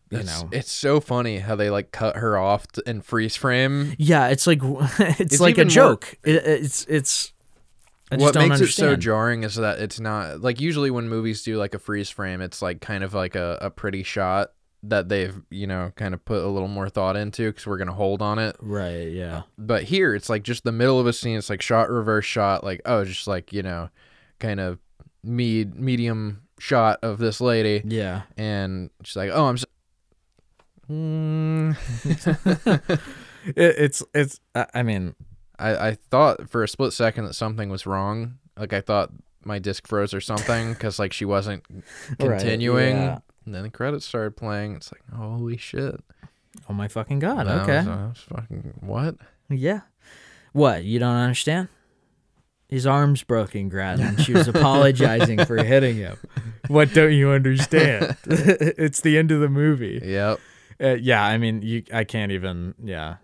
[0.09, 0.49] You it's, know.
[0.53, 3.93] it's so funny how they like cut her off in freeze frame.
[3.97, 6.15] Yeah, it's like it's, It's like a even more- joke.
[6.23, 7.33] It, it's it's.
[8.09, 8.87] I just what don't makes understand.
[8.89, 12.09] it so jarring is that it's not like usually when movies do like a freeze
[12.09, 14.51] frame, it's like kind of like a, a pretty shot
[14.83, 17.91] that they've you know kind of put a little more thought into because we're gonna
[17.91, 18.55] hold on it.
[18.61, 19.09] Right.
[19.11, 19.39] Yeah.
[19.39, 21.37] Uh, but here it's like just the middle of a scene.
[21.37, 22.63] It's like shot reverse shot.
[22.63, 23.89] Like oh, just like you know,
[24.39, 24.79] kind of
[25.21, 28.21] med medium shot of this lady, Yeah.
[28.37, 29.57] and she's like oh I'm.
[29.57, 29.65] So-
[30.89, 31.75] Mm.
[33.45, 34.41] It, it's it's.
[34.55, 35.15] I I mean,
[35.57, 38.39] I, I thought for a split second that something was wrong.
[38.57, 39.11] Like I thought
[39.45, 41.63] my disc froze or something because like she wasn't
[42.19, 42.97] Right, continuing.
[42.97, 43.19] yeah.
[43.45, 44.75] And then the credits started playing.
[44.75, 45.95] It's like holy shit.
[46.69, 47.47] oh my fucking god.
[47.47, 47.77] And I okay.
[47.77, 49.15] was- I was fucking what?
[49.49, 49.81] Yeah.
[50.51, 50.83] What?
[50.83, 51.69] You don't understand?
[52.67, 56.17] His arm's broken, Grad, and she was apologizing for hitting him.
[56.67, 58.17] What don't you understand?
[58.25, 60.01] it's the end of the movie.
[60.03, 60.41] Yep.
[60.81, 61.83] Uh, yeah, I mean, you.
[61.93, 62.75] I can't even.
[62.83, 63.17] Yeah,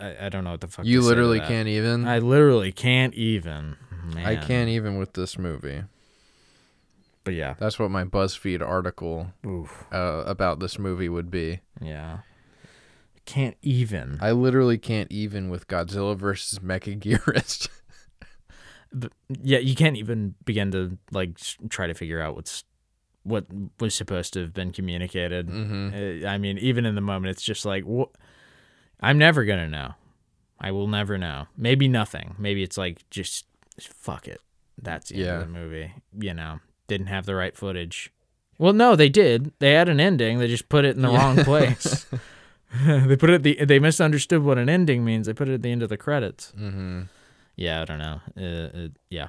[0.00, 0.86] I, I don't know what the fuck.
[0.86, 2.06] You to say to literally can't even.
[2.06, 3.76] I literally can't even.
[4.14, 4.26] Man.
[4.26, 5.82] I can't even with this movie.
[7.24, 7.54] But yeah.
[7.58, 9.32] That's what my BuzzFeed article
[9.92, 11.60] uh, about this movie would be.
[11.80, 12.18] Yeah.
[13.26, 14.18] Can't even.
[14.20, 17.68] I literally can't even with Godzilla versus Megaguirus.
[18.92, 22.64] But, yeah, you can't even begin to like try to figure out what's
[23.22, 23.46] what
[23.78, 25.48] was supposed to have been communicated.
[25.48, 26.24] mm-hmm.
[26.24, 28.10] Uh, I mean, even in the moment, it's just like, wh-
[29.00, 29.94] I'm never gonna know.
[30.58, 31.46] I will never know.
[31.56, 32.34] Maybe nothing.
[32.38, 33.46] Maybe it's like just
[33.80, 34.40] fuck it.
[34.82, 35.34] That's the end Yeah.
[35.40, 35.92] of the movie.
[36.18, 38.12] You know, didn't have the right footage.
[38.58, 39.52] Well, no, they did.
[39.58, 40.38] They had an ending.
[40.38, 42.04] They just put it in the wrong place.
[42.86, 43.64] they put it at the.
[43.64, 45.26] They misunderstood what an ending means.
[45.26, 46.52] They put it at the end of the credits.
[46.58, 47.02] Mm-hmm.
[47.56, 48.20] Yeah, I don't know.
[48.38, 49.28] Uh, uh, yeah.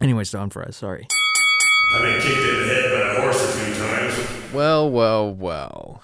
[0.00, 0.76] Anyways, Don Fries.
[0.76, 1.06] Sorry.
[1.92, 4.52] I've been kicked in the head by a horse a few times.
[4.52, 6.02] Well, well, well.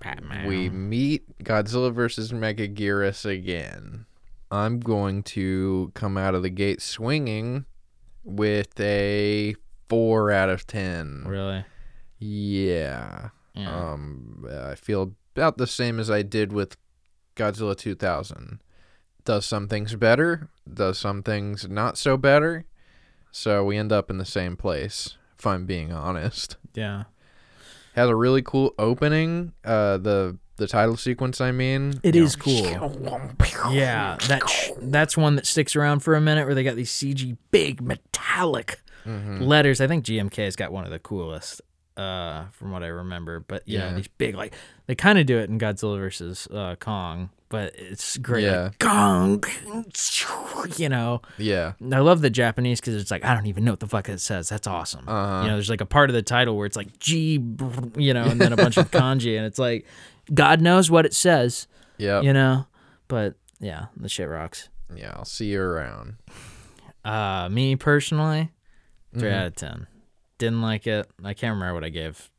[0.00, 0.46] Batman.
[0.46, 4.06] we meet Godzilla versus Megaguirus again.
[4.50, 7.64] I'm going to come out of the gate swinging
[8.24, 9.54] with a
[9.88, 11.24] four out of ten.
[11.26, 11.64] really.
[12.18, 13.30] Yeah.
[13.54, 13.92] Yeah.
[13.92, 16.76] Um, I feel about the same as I did with
[17.36, 18.60] Godzilla 2000.
[19.24, 22.64] Does some things better, does some things not so better.
[23.32, 26.56] So we end up in the same place, if I'm being honest.
[26.74, 27.04] yeah.
[27.94, 29.52] Has a really cool opening.
[29.64, 31.98] Uh, the the title sequence, I mean.
[32.04, 32.62] It You is cool.
[33.70, 36.90] Yeah, that sh- that's one that sticks around for a minute where they got these
[36.92, 39.42] CG big metallic Mm-hmm.
[39.42, 39.80] letters.
[39.80, 41.62] I think GMK's got one of the coolest,
[41.96, 43.40] uh, from what I remember.
[43.40, 43.94] But you know, Yeah.
[43.94, 44.52] these big like
[44.86, 48.44] they kind of do it in Godzilla versus uh, Kong, but it's great.
[48.44, 48.62] Yeah.
[48.62, 49.44] Like, Kong,
[50.78, 51.20] you know.
[51.36, 51.72] Yeah.
[51.92, 54.20] I love the Japanese because it's like I don't even know what the fuck it
[54.20, 54.48] says.
[54.48, 55.06] That's awesome.
[55.06, 55.42] Uh-huh.
[55.42, 57.32] You know, there's like a part of the title where it's like G,
[57.96, 59.84] you know, and then a bunch of kanji, and it's like
[60.32, 61.66] God knows what it says
[61.98, 62.20] Yeah.
[62.22, 62.66] you know
[63.08, 66.14] but yeah the shit rocks Yeah, I'll see you around.
[67.04, 68.50] uh me personally
[69.18, 69.32] 3 Mhm.
[69.34, 69.86] out of 10
[70.38, 72.30] didn't like it i can't remember what i gave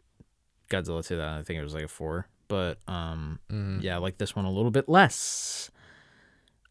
[0.69, 3.81] godzilla to that i think it was like a 4 but um Mhm.
[3.81, 5.71] yeah i like this one a little bit less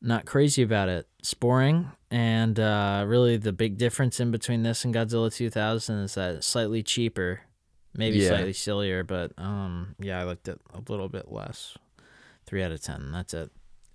[0.02, 4.84] not crazy about it it's boring and uh really the big difference in between this
[4.84, 7.40] and godzilla 2000 is that it's slightly cheaper
[7.94, 8.28] maybe Yeah.
[8.28, 11.78] slightly sillier but um yeah i liked it a little bit less
[12.46, 13.50] 3 out of 10 that's it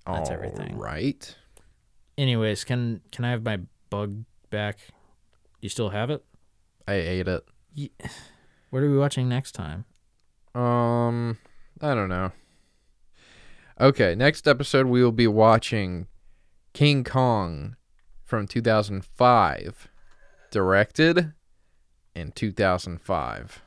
[0.08, 0.78] That's everything.
[0.78, 1.36] Right.
[2.18, 3.60] Anyways, can can I have my
[3.90, 4.78] bug back?
[5.62, 6.24] You still have it?
[6.88, 7.44] I ate it.
[8.72, 9.86] What are we watching next time?
[10.54, 11.38] Um,
[11.82, 12.32] I don't know.
[13.80, 16.08] Okay, next episode we will be watching
[16.74, 17.76] King Kong
[18.24, 19.88] from 2005,
[20.52, 21.34] directed
[22.16, 23.62] in 2005.